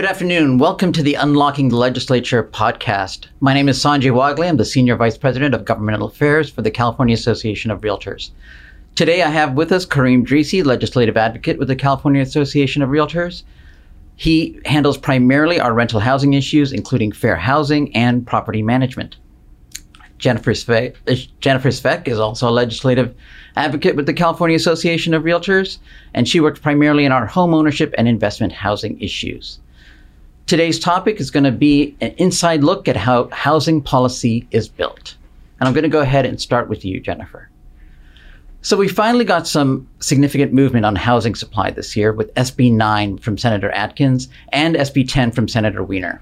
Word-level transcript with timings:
Good 0.00 0.08
afternoon. 0.08 0.56
Welcome 0.56 0.92
to 0.92 1.02
the 1.02 1.12
Unlocking 1.12 1.68
the 1.68 1.76
Legislature 1.76 2.42
podcast. 2.42 3.26
My 3.40 3.52
name 3.52 3.68
is 3.68 3.78
Sanjay 3.78 4.10
Wagle. 4.10 4.44
I'm 4.44 4.56
the 4.56 4.64
Senior 4.64 4.96
Vice 4.96 5.18
President 5.18 5.54
of 5.54 5.66
Governmental 5.66 6.06
Affairs 6.06 6.48
for 6.48 6.62
the 6.62 6.70
California 6.70 7.12
Association 7.12 7.70
of 7.70 7.82
Realtors. 7.82 8.30
Today 8.94 9.22
I 9.22 9.28
have 9.28 9.52
with 9.52 9.72
us 9.72 9.84
Kareem 9.84 10.24
Dreesi, 10.24 10.64
Legislative 10.64 11.18
Advocate 11.18 11.58
with 11.58 11.68
the 11.68 11.76
California 11.76 12.22
Association 12.22 12.80
of 12.80 12.88
Realtors. 12.88 13.42
He 14.16 14.58
handles 14.64 14.96
primarily 14.96 15.60
our 15.60 15.74
rental 15.74 16.00
housing 16.00 16.32
issues, 16.32 16.72
including 16.72 17.12
fair 17.12 17.36
housing 17.36 17.94
and 17.94 18.26
property 18.26 18.62
management. 18.62 19.18
Jennifer 20.16 20.52
Svec, 20.52 20.96
uh, 21.08 21.30
Jennifer 21.40 21.68
Svec 21.68 22.08
is 22.08 22.18
also 22.18 22.48
a 22.48 22.50
legislative 22.50 23.14
advocate 23.54 23.96
with 23.96 24.06
the 24.06 24.14
California 24.14 24.56
Association 24.56 25.12
of 25.12 25.24
Realtors, 25.24 25.76
and 26.14 26.26
she 26.26 26.40
works 26.40 26.58
primarily 26.58 27.04
in 27.04 27.12
our 27.12 27.26
home 27.26 27.52
ownership 27.52 27.94
and 27.98 28.08
investment 28.08 28.54
housing 28.54 28.98
issues. 28.98 29.58
Today's 30.50 30.80
topic 30.80 31.20
is 31.20 31.30
going 31.30 31.44
to 31.44 31.52
be 31.52 31.94
an 32.00 32.12
inside 32.16 32.64
look 32.64 32.88
at 32.88 32.96
how 32.96 33.28
housing 33.28 33.80
policy 33.80 34.48
is 34.50 34.66
built. 34.66 35.14
And 35.60 35.68
I'm 35.68 35.72
going 35.72 35.84
to 35.84 35.88
go 35.88 36.00
ahead 36.00 36.26
and 36.26 36.40
start 36.40 36.68
with 36.68 36.84
you, 36.84 36.98
Jennifer. 36.98 37.48
So 38.60 38.76
we 38.76 38.88
finally 38.88 39.24
got 39.24 39.46
some 39.46 39.86
significant 40.00 40.52
movement 40.52 40.86
on 40.86 40.96
housing 40.96 41.36
supply 41.36 41.70
this 41.70 41.94
year 41.94 42.12
with 42.12 42.34
SB 42.34 42.72
9 42.72 43.18
from 43.18 43.38
Senator 43.38 43.70
Atkins 43.70 44.28
and 44.48 44.74
SB 44.74 45.08
10 45.08 45.30
from 45.30 45.46
Senator 45.46 45.84
Wiener. 45.84 46.20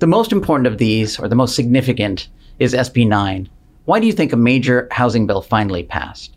The 0.00 0.06
most 0.06 0.30
important 0.30 0.66
of 0.66 0.76
these, 0.76 1.18
or 1.18 1.26
the 1.26 1.34
most 1.34 1.56
significant, 1.56 2.28
is 2.58 2.74
SB 2.74 3.08
9. 3.08 3.48
Why 3.86 3.98
do 3.98 4.06
you 4.06 4.12
think 4.12 4.34
a 4.34 4.36
major 4.36 4.88
housing 4.90 5.26
bill 5.26 5.40
finally 5.40 5.84
passed? 5.84 6.36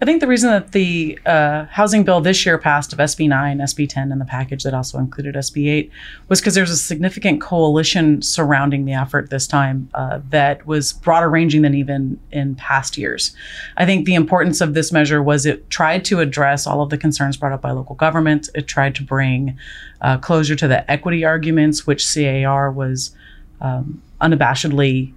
I 0.00 0.04
think 0.04 0.20
the 0.20 0.26
reason 0.26 0.50
that 0.50 0.72
the 0.72 1.18
uh, 1.24 1.64
housing 1.66 2.04
bill 2.04 2.20
this 2.20 2.44
year 2.44 2.58
passed 2.58 2.92
of 2.92 2.98
SB 2.98 3.30
9, 3.30 3.58
SB 3.58 3.88
10, 3.88 4.12
and 4.12 4.20
the 4.20 4.26
package 4.26 4.62
that 4.64 4.74
also 4.74 4.98
included 4.98 5.34
SB 5.36 5.70
8 5.70 5.90
was 6.28 6.38
because 6.38 6.54
there's 6.54 6.70
a 6.70 6.76
significant 6.76 7.40
coalition 7.40 8.20
surrounding 8.20 8.84
the 8.84 8.92
effort 8.92 9.30
this 9.30 9.46
time 9.46 9.88
uh, 9.94 10.20
that 10.28 10.66
was 10.66 10.92
broader 10.92 11.30
ranging 11.30 11.62
than 11.62 11.74
even 11.74 12.20
in 12.30 12.54
past 12.56 12.98
years. 12.98 13.34
I 13.78 13.86
think 13.86 14.04
the 14.04 14.14
importance 14.14 14.60
of 14.60 14.74
this 14.74 14.92
measure 14.92 15.22
was 15.22 15.46
it 15.46 15.70
tried 15.70 16.04
to 16.06 16.20
address 16.20 16.66
all 16.66 16.82
of 16.82 16.90
the 16.90 16.98
concerns 16.98 17.38
brought 17.38 17.52
up 17.52 17.62
by 17.62 17.70
local 17.70 17.94
government. 17.94 18.50
It 18.54 18.66
tried 18.66 18.94
to 18.96 19.02
bring 19.02 19.58
uh, 20.02 20.18
closure 20.18 20.56
to 20.56 20.68
the 20.68 20.88
equity 20.90 21.24
arguments, 21.24 21.86
which 21.86 22.06
CAR 22.14 22.70
was 22.70 23.16
um, 23.62 24.02
unabashedly. 24.20 25.14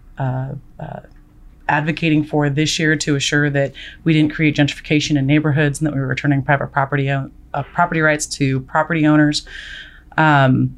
Advocating 1.69 2.23
for 2.23 2.49
this 2.49 2.79
year 2.79 2.95
to 2.97 3.15
assure 3.15 3.49
that 3.49 3.73
we 4.03 4.13
didn't 4.13 4.33
create 4.33 4.55
gentrification 4.55 5.17
in 5.17 5.25
neighborhoods 5.25 5.79
and 5.79 5.87
that 5.87 5.93
we 5.93 5.99
were 5.99 6.07
returning 6.07 6.41
private 6.41 6.67
property 6.67 7.09
uh, 7.09 7.27
property 7.73 8.01
rights 8.01 8.25
to 8.25 8.59
property 8.61 9.05
owners. 9.05 9.45
Um, 10.17 10.77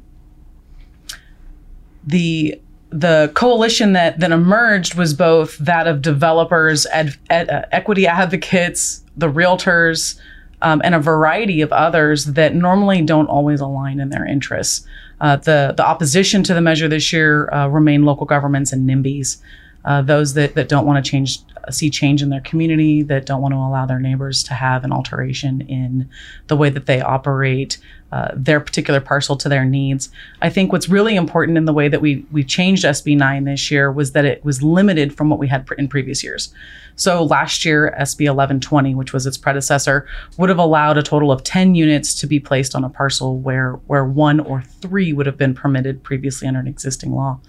the 2.04 2.60
the 2.90 3.32
coalition 3.34 3.94
that 3.94 4.20
that 4.20 4.30
emerged 4.32 4.94
was 4.94 5.14
both 5.14 5.56
that 5.58 5.86
of 5.86 6.02
developers, 6.02 6.86
ed, 6.92 7.16
ed, 7.30 7.48
uh, 7.48 7.62
equity 7.72 8.06
advocates, 8.06 9.02
the 9.16 9.28
realtors, 9.28 10.18
um, 10.60 10.82
and 10.84 10.94
a 10.94 11.00
variety 11.00 11.62
of 11.62 11.72
others 11.72 12.26
that 12.26 12.54
normally 12.54 13.02
don't 13.02 13.28
always 13.28 13.60
align 13.60 13.98
in 13.98 14.10
their 14.10 14.26
interests. 14.26 14.86
Uh, 15.20 15.36
the 15.36 15.72
the 15.76 15.86
opposition 15.86 16.42
to 16.42 16.54
the 16.54 16.60
measure 16.60 16.88
this 16.88 17.12
year 17.12 17.52
uh, 17.52 17.66
remain 17.68 18.04
local 18.04 18.26
governments 18.26 18.72
and 18.72 18.88
NIMBYs 18.88 19.38
uh, 19.84 20.02
those 20.02 20.34
that, 20.34 20.54
that 20.54 20.68
don't 20.68 20.86
want 20.86 21.04
to 21.04 21.10
change 21.10 21.40
see 21.70 21.90
change 21.90 22.22
in 22.22 22.30
their 22.30 22.40
community 22.40 23.02
that 23.02 23.26
don't 23.26 23.40
want 23.40 23.52
to 23.52 23.58
allow 23.58 23.86
their 23.86 24.00
neighbors 24.00 24.42
to 24.42 24.54
have 24.54 24.84
an 24.84 24.92
alteration 24.92 25.60
in 25.62 26.08
the 26.48 26.56
way 26.56 26.68
that 26.70 26.86
they 26.86 27.00
operate 27.00 27.78
uh, 28.10 28.28
their 28.34 28.60
particular 28.60 29.00
parcel 29.00 29.36
to 29.36 29.48
their 29.48 29.64
needs. 29.64 30.10
I 30.42 30.50
think 30.50 30.70
what's 30.70 30.88
really 30.88 31.16
important 31.16 31.56
in 31.56 31.64
the 31.64 31.72
way 31.72 31.88
that 31.88 32.00
we 32.00 32.26
we 32.30 32.44
changed 32.44 32.84
sb 32.84 33.16
9 33.16 33.44
this 33.44 33.70
year 33.70 33.90
was 33.90 34.12
that 34.12 34.24
it 34.24 34.44
was 34.44 34.62
limited 34.62 35.16
from 35.16 35.30
what 35.30 35.38
we 35.38 35.48
had 35.48 35.66
in 35.78 35.88
previous 35.88 36.22
years. 36.22 36.52
So 36.96 37.24
last 37.24 37.64
year 37.64 37.94
sb 38.00 38.20
1120 38.20 38.94
which 38.94 39.12
was 39.12 39.26
its 39.26 39.38
predecessor 39.38 40.06
would 40.36 40.50
have 40.50 40.58
allowed 40.58 40.98
a 40.98 41.02
total 41.02 41.32
of 41.32 41.42
10 41.42 41.74
units 41.74 42.14
to 42.20 42.26
be 42.26 42.38
placed 42.38 42.74
on 42.74 42.84
a 42.84 42.90
parcel 42.90 43.38
where 43.38 43.74
where 43.86 44.04
one 44.04 44.40
or 44.40 44.62
three 44.62 45.12
would 45.12 45.26
have 45.26 45.38
been 45.38 45.54
permitted 45.54 46.02
previously 46.02 46.46
under 46.46 46.60
an 46.60 46.66
existing 46.66 47.12
law 47.12 47.40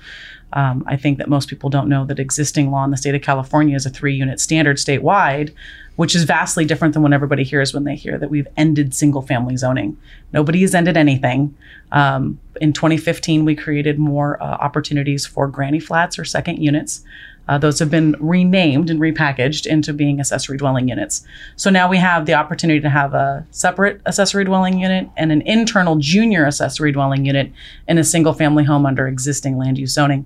um, 0.54 0.84
I 0.88 0.96
think 0.98 1.18
that 1.18 1.30
most 1.30 1.50
people 1.50 1.70
don't 1.70 1.90
know 1.90 2.06
that 2.06 2.20
existing 2.20 2.72
law 2.72 2.84
in 2.86 2.92
the 2.92 2.98
state 2.98 3.16
of 3.16 3.22
California 3.22 3.76
is 3.76 3.86
a 3.86 3.90
three 3.90 4.16
unit 4.16 4.40
standard 4.40 4.78
statewide, 4.78 5.54
which 5.96 6.16
is 6.16 6.24
vastly 6.24 6.64
different 6.64 6.94
than 6.94 7.04
what 7.04 7.14
everybody 7.14 7.44
hears 7.44 7.74
when 7.74 7.84
they 7.84 7.96
hear 7.96 8.18
that 8.18 8.30
we've 8.30 8.48
ended 8.56 8.94
single 8.94 9.22
family 9.22 9.58
zoning. 9.58 9.98
Nobody 10.32 10.62
has 10.62 10.74
ended 10.74 10.96
anything. 10.96 11.56
Um, 11.92 12.40
in 12.62 12.74
2015, 12.74 13.46
we 13.46 13.56
created 13.56 14.00
more 14.00 14.42
uh, 14.42 14.46
opportunities 14.46 15.26
for 15.26 15.48
granny 15.48 15.80
flats 15.80 16.18
or 16.18 16.26
second 16.26 16.58
units. 16.58 17.04
Uh, 17.48 17.58
those 17.58 17.80
have 17.80 17.92
been 17.92 18.16
renamed 18.20 18.90
and 18.90 19.00
repackaged 19.00 19.66
into 19.66 19.94
being 19.94 20.20
accessory 20.20 20.58
dwelling 20.58 20.88
units. 20.88 21.26
So 21.56 21.70
now 21.70 21.90
we 21.90 21.98
have 21.98 22.26
the 22.26 22.34
opportunity 22.34 22.80
to 22.80 22.90
have 22.90 23.14
a 23.14 23.46
separate 23.52 24.02
accessory 24.06 24.46
dwelling 24.46 24.80
unit 24.80 25.10
and 25.18 25.32
an 25.32 25.42
internal 25.42 25.98
junior 25.98 26.46
accessory 26.46 26.92
dwelling 26.92 27.26
unit 27.26 27.52
in 27.88 27.98
a 27.98 28.04
single 28.04 28.34
family 28.34 28.64
home 28.64 28.86
under 28.86 29.08
existing 29.08 29.58
land 29.58 29.78
use 29.78 29.94
zoning. 29.94 30.26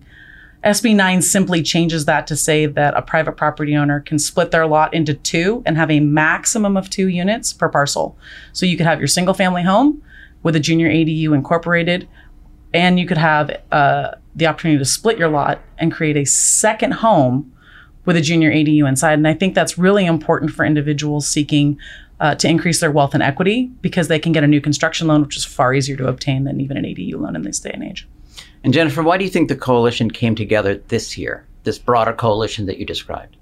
SB 0.64 0.96
9 0.96 1.22
simply 1.22 1.62
changes 1.62 2.06
that 2.06 2.28
to 2.28 2.36
say 2.36 2.66
that 2.66 2.96
a 2.98 3.02
private 3.02 3.34
property 3.34 3.76
owner 3.76 4.00
can 4.00 4.18
split 4.20 4.52
their 4.52 4.66
lot 4.66 4.94
into 4.94 5.14
two 5.14 5.62
and 5.66 5.78
have 5.78 5.92
a 5.92 6.00
maximum 6.00 6.76
of 6.76 6.90
two 6.90 7.08
units 7.08 7.54
per 7.54 7.70
parcel. 7.70 8.18
So 8.54 8.66
you 8.66 8.76
could 8.76 8.88
have 8.88 9.00
your 9.00 9.08
single 9.08 9.34
family 9.34 9.64
home 9.64 10.02
with 10.44 10.56
a 10.56 10.60
junior 10.60 10.90
ADU 10.90 11.34
incorporated, 11.34 12.08
and 12.74 13.00
you 13.00 13.06
could 13.06 13.18
have 13.18 13.62
uh, 13.72 14.12
the 14.38 14.48
opportunity 14.48 14.78
to 14.78 14.86
split 14.86 15.18
your 15.18 15.28
lot 15.28 15.60
and 15.78 15.92
create 15.92 16.16
a 16.16 16.26
second 16.26 16.94
home 16.94 17.52
with 18.06 18.16
a 18.16 18.22
junior 18.22 18.52
ADU 18.52 18.88
inside. 18.88 19.14
And 19.14 19.28
I 19.28 19.34
think 19.34 19.54
that's 19.54 19.78
really 19.78 20.06
important 20.06 20.52
for 20.52 20.64
individuals 20.64 21.28
seeking 21.28 21.78
uh, 22.20 22.36
to 22.36 22.48
increase 22.48 22.80
their 22.80 22.92
wealth 22.92 23.14
and 23.14 23.22
equity 23.22 23.70
because 23.82 24.08
they 24.08 24.20
can 24.20 24.32
get 24.32 24.44
a 24.44 24.48
new 24.48 24.62
construction 24.62 25.08
loan, 25.08 25.24
which 25.24 25.36
is 25.36 25.44
far 25.44 25.74
easier 25.74 25.98
to 25.98 26.08
obtain 26.08 26.46
than 26.46 26.62
even 26.62 26.78
an 26.78 26.84
ADU 26.84 27.20
loan 27.20 27.36
in 27.36 27.42
this 27.42 27.60
day 27.60 27.72
and 27.74 27.84
age. 27.84 28.08
And 28.64 28.74
Jennifer, 28.74 29.04
why 29.04 29.18
do 29.18 29.24
you 29.24 29.30
think 29.30 29.50
the 29.50 29.56
coalition 29.56 30.10
came 30.10 30.36
together 30.36 30.76
this 30.88 31.18
year, 31.18 31.46
this 31.64 31.78
broader 31.78 32.14
coalition 32.14 32.66
that 32.68 32.78
you 32.78 32.86
described? 32.86 33.36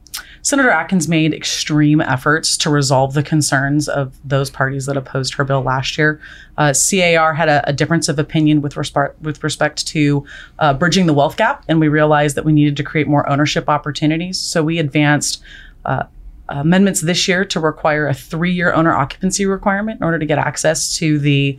Senator 0.46 0.70
Atkins 0.70 1.08
made 1.08 1.34
extreme 1.34 2.00
efforts 2.02 2.56
to 2.58 2.70
resolve 2.70 3.16
the 3.16 3.24
concerns 3.24 3.90
of 3.90 4.16
those 4.24 4.52
parties 4.52 4.86
that 4.86 4.96
opposed 4.96 5.34
her 5.34 5.44
bill 5.44 5.64
last 5.64 5.98
year. 5.98 6.22
Uh, 6.56 6.72
CAR 6.72 7.34
had 7.34 7.50
a, 7.50 7.68
a, 7.68 7.74
difference 7.74 8.08
of 8.10 8.20
opinion 8.20 8.62
with 8.62 8.78
respect 8.78 9.20
with 9.24 9.44
respect 9.44 9.88
to 9.88 10.24
uh, 10.60 10.72
bridging 10.72 11.08
the 11.08 11.16
wealth 11.16 11.36
gap, 11.36 11.66
and 11.68 11.80
we 11.80 11.88
realized 11.88 12.38
that 12.38 12.46
we 12.46 12.54
needed 12.54 12.78
to 12.78 12.84
create 12.84 13.08
more 13.08 13.28
ownership 13.28 13.68
opportunities. 13.68 14.40
So 14.40 14.64
we 14.64 14.78
advanced. 14.78 15.42
Uh, 15.84 16.04
amendments 16.48 17.02
this 17.02 17.28
year 17.28 17.44
to 17.44 17.60
require 17.60 18.08
a 18.08 18.14
three-year 18.14 18.72
owner 18.72 18.96
occupancy 18.96 19.48
requirement 19.48 20.00
in 20.00 20.06
order 20.06 20.20
to 20.20 20.28
get 20.28 20.38
access 20.38 20.96
to 20.96 21.18
the 21.18 21.58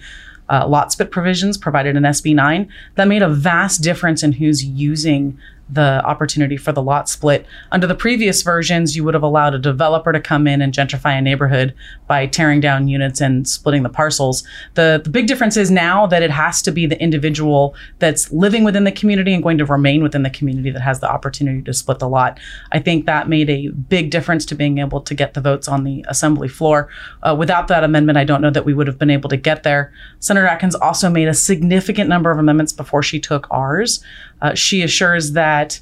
uh, 0.49 0.65
lot 0.69 0.93
split 0.93 1.11
provisions 1.11 1.59
provided 1.59 1.97
in 1.97 2.05
SB 2.05 2.37
9 2.37 2.73
that 2.95 3.09
made 3.09 3.23
a 3.23 3.29
vast 3.29 3.83
difference 3.83 4.23
in 4.23 4.31
who's 4.31 4.65
using 4.65 5.37
the 5.69 6.01
opportunity 6.05 6.57
for 6.57 6.73
the 6.73 6.83
lot 6.83 7.09
split. 7.09 7.45
Under 7.73 7.87
the 7.87 7.95
previous 7.95 8.43
versions, 8.43 8.95
you 8.95 9.03
would 9.03 9.15
have 9.15 9.23
allowed 9.23 9.55
a 9.55 9.59
developer 9.59 10.13
to 10.13 10.21
come 10.21 10.47
in 10.47 10.63
and 10.63 10.73
gentrify 10.73 11.19
a 11.19 11.21
neighborhood 11.21 11.75
by 12.07 12.27
tearing 12.27 12.61
down 12.61 12.87
units 12.87 13.21
and 13.21 13.49
splitting 13.49 13.83
the 13.83 13.89
parcels. 13.89 14.47
The, 14.75 15.01
the 15.03 15.11
big 15.11 15.27
difference 15.27 15.57
is 15.57 15.71
now 15.71 16.07
that 16.07 16.23
it 16.23 16.31
has 16.31 16.63
to 16.63 16.71
be 16.71 16.87
the 16.87 17.01
individual 17.01 17.75
that's 17.99 18.31
living 18.33 18.63
within 18.63 18.85
the 18.85 18.93
community 18.93 19.35
and 19.35 19.43
going 19.43 19.59
to 19.59 19.65
remain 19.65 20.03
within 20.03 20.23
the 20.23 20.31
community 20.31 20.71
that 20.71 20.83
has 20.83 21.01
the 21.01 21.11
opportunity 21.11 21.63
to 21.63 21.75
split 21.75 21.99
the 21.99 22.09
lot. 22.09 22.39
I 22.71 22.79
think 22.79 23.07
that 23.07 23.29
made 23.29 23.51
a 23.51 23.69
big 23.69 24.11
difference 24.11 24.47
to 24.47 24.55
being 24.55 24.79
able 24.79 25.01
to 25.01 25.15
get 25.15 25.35
the 25.35 25.41
votes 25.41 25.67
on 25.67 25.83
the 25.83 26.05
assembly 26.09 26.49
floor. 26.49 26.89
Uh, 27.23 27.35
without 27.37 27.67
that 27.69 27.83
amendment, 27.83 28.19
I 28.19 28.25
don't 28.25 28.41
know 28.41 28.51
that 28.51 28.65
we 28.65 28.75
would 28.75 28.87
have 28.87 28.99
been 28.99 29.11
able 29.11 29.29
to 29.31 29.37
get 29.37 29.65
there. 29.65 29.93
Senator 30.21 30.47
Atkins 30.47 30.77
also 30.77 31.11
made 31.11 31.27
a 31.27 31.35
significant 31.35 32.09
number 32.09 32.31
of 32.31 32.39
amendments 32.39 32.73
before 32.73 33.03
she 33.03 33.19
took 33.19 33.49
ours. 33.51 34.03
Uh, 34.41 34.55
she 34.55 34.83
assures 34.83 35.33
that 35.33 35.81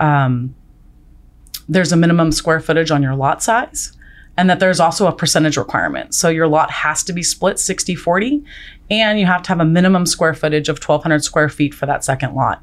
um, 0.00 0.54
there's 1.68 1.92
a 1.92 1.96
minimum 1.96 2.32
square 2.32 2.60
footage 2.60 2.90
on 2.90 3.02
your 3.02 3.14
lot 3.14 3.42
size 3.42 3.96
and 4.36 4.50
that 4.50 4.60
there's 4.60 4.80
also 4.80 5.06
a 5.06 5.12
percentage 5.12 5.56
requirement. 5.56 6.14
So 6.14 6.28
your 6.28 6.46
lot 6.46 6.70
has 6.70 7.02
to 7.04 7.12
be 7.12 7.22
split 7.22 7.58
60 7.58 7.94
40, 7.94 8.44
and 8.90 9.18
you 9.18 9.26
have 9.26 9.42
to 9.42 9.48
have 9.48 9.60
a 9.60 9.64
minimum 9.64 10.06
square 10.06 10.34
footage 10.34 10.68
of 10.68 10.76
1,200 10.76 11.24
square 11.24 11.48
feet 11.48 11.74
for 11.74 11.86
that 11.86 12.04
second 12.04 12.34
lot. 12.34 12.62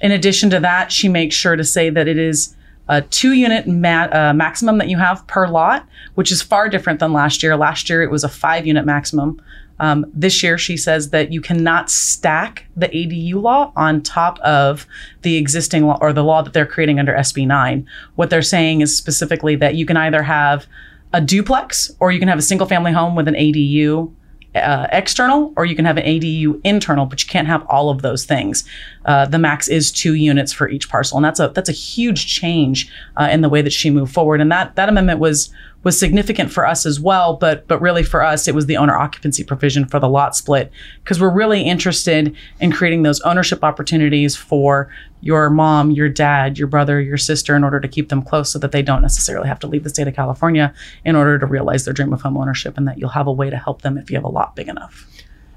In 0.00 0.12
addition 0.12 0.48
to 0.50 0.60
that, 0.60 0.90
she 0.90 1.08
makes 1.08 1.34
sure 1.34 1.56
to 1.56 1.64
say 1.64 1.90
that 1.90 2.08
it 2.08 2.16
is 2.16 2.56
a 2.88 3.02
two 3.02 3.32
unit 3.32 3.68
ma- 3.68 4.08
uh, 4.10 4.32
maximum 4.34 4.78
that 4.78 4.88
you 4.88 4.96
have 4.96 5.26
per 5.26 5.46
lot, 5.46 5.86
which 6.14 6.32
is 6.32 6.42
far 6.42 6.68
different 6.68 7.00
than 7.00 7.12
last 7.12 7.42
year. 7.42 7.56
Last 7.56 7.90
year, 7.90 8.02
it 8.02 8.10
was 8.10 8.24
a 8.24 8.28
five 8.28 8.66
unit 8.66 8.86
maximum. 8.86 9.40
Um, 9.80 10.04
this 10.14 10.42
year, 10.42 10.58
she 10.58 10.76
says 10.76 11.10
that 11.10 11.32
you 11.32 11.40
cannot 11.40 11.90
stack 11.90 12.66
the 12.76 12.88
ADU 12.88 13.42
law 13.42 13.72
on 13.76 14.02
top 14.02 14.38
of 14.40 14.86
the 15.22 15.36
existing 15.36 15.86
law 15.86 15.98
or 16.00 16.12
the 16.12 16.22
law 16.22 16.42
that 16.42 16.52
they're 16.52 16.66
creating 16.66 16.98
under 16.98 17.14
SB 17.14 17.46
9. 17.46 17.86
What 18.14 18.30
they're 18.30 18.42
saying 18.42 18.82
is 18.82 18.96
specifically 18.96 19.56
that 19.56 19.74
you 19.74 19.86
can 19.86 19.96
either 19.96 20.22
have 20.22 20.66
a 21.12 21.20
duplex 21.20 21.90
or 21.98 22.12
you 22.12 22.18
can 22.18 22.28
have 22.28 22.38
a 22.38 22.42
single 22.42 22.66
family 22.66 22.92
home 22.92 23.16
with 23.16 23.26
an 23.26 23.34
ADU 23.34 24.12
uh, 24.54 24.86
external 24.90 25.52
or 25.56 25.64
you 25.64 25.76
can 25.76 25.84
have 25.84 25.96
an 25.96 26.04
ADU 26.04 26.60
internal, 26.64 27.06
but 27.06 27.22
you 27.22 27.28
can't 27.28 27.46
have 27.46 27.64
all 27.68 27.88
of 27.88 28.02
those 28.02 28.24
things. 28.24 28.64
Uh, 29.04 29.24
the 29.26 29.38
max 29.38 29.68
is 29.68 29.92
two 29.92 30.14
units 30.14 30.52
for 30.52 30.68
each 30.68 30.88
parcel, 30.88 31.16
and 31.16 31.24
that's 31.24 31.40
a 31.40 31.48
that's 31.54 31.68
a 31.68 31.72
huge 31.72 32.26
change 32.26 32.90
uh, 33.16 33.28
in 33.30 33.40
the 33.40 33.48
way 33.48 33.62
that 33.62 33.72
she 33.72 33.90
moved 33.90 34.12
forward. 34.12 34.40
And 34.40 34.50
that 34.50 34.74
that 34.76 34.88
amendment 34.88 35.20
was 35.20 35.50
was 35.82 35.98
significant 35.98 36.52
for 36.52 36.66
us 36.66 36.84
as 36.84 37.00
well, 37.00 37.36
but 37.36 37.66
but 37.66 37.80
really 37.80 38.02
for 38.02 38.22
us 38.22 38.46
it 38.46 38.54
was 38.54 38.66
the 38.66 38.76
owner 38.76 38.96
occupancy 38.96 39.42
provision 39.42 39.86
for 39.86 39.98
the 39.98 40.08
lot 40.08 40.36
split 40.36 40.70
because 41.02 41.20
we're 41.20 41.30
really 41.30 41.62
interested 41.62 42.34
in 42.60 42.70
creating 42.72 43.02
those 43.02 43.20
ownership 43.22 43.64
opportunities 43.64 44.36
for 44.36 44.92
your 45.22 45.50
mom, 45.50 45.90
your 45.90 46.08
dad, 46.08 46.58
your 46.58 46.68
brother, 46.68 47.00
your 47.00 47.16
sister 47.16 47.54
in 47.54 47.64
order 47.64 47.80
to 47.80 47.88
keep 47.88 48.08
them 48.08 48.22
close 48.22 48.50
so 48.52 48.58
that 48.58 48.72
they 48.72 48.82
don't 48.82 49.02
necessarily 49.02 49.48
have 49.48 49.58
to 49.58 49.66
leave 49.66 49.84
the 49.84 49.90
state 49.90 50.08
of 50.08 50.14
California 50.14 50.72
in 51.04 51.16
order 51.16 51.38
to 51.38 51.46
realize 51.46 51.84
their 51.84 51.94
dream 51.94 52.12
of 52.12 52.22
home 52.22 52.36
ownership 52.36 52.76
and 52.76 52.86
that 52.86 52.98
you'll 52.98 53.10
have 53.10 53.26
a 53.26 53.32
way 53.32 53.50
to 53.50 53.56
help 53.56 53.82
them 53.82 53.96
if 53.96 54.10
you 54.10 54.16
have 54.16 54.24
a 54.24 54.28
lot 54.28 54.54
big 54.56 54.68
enough. 54.68 55.06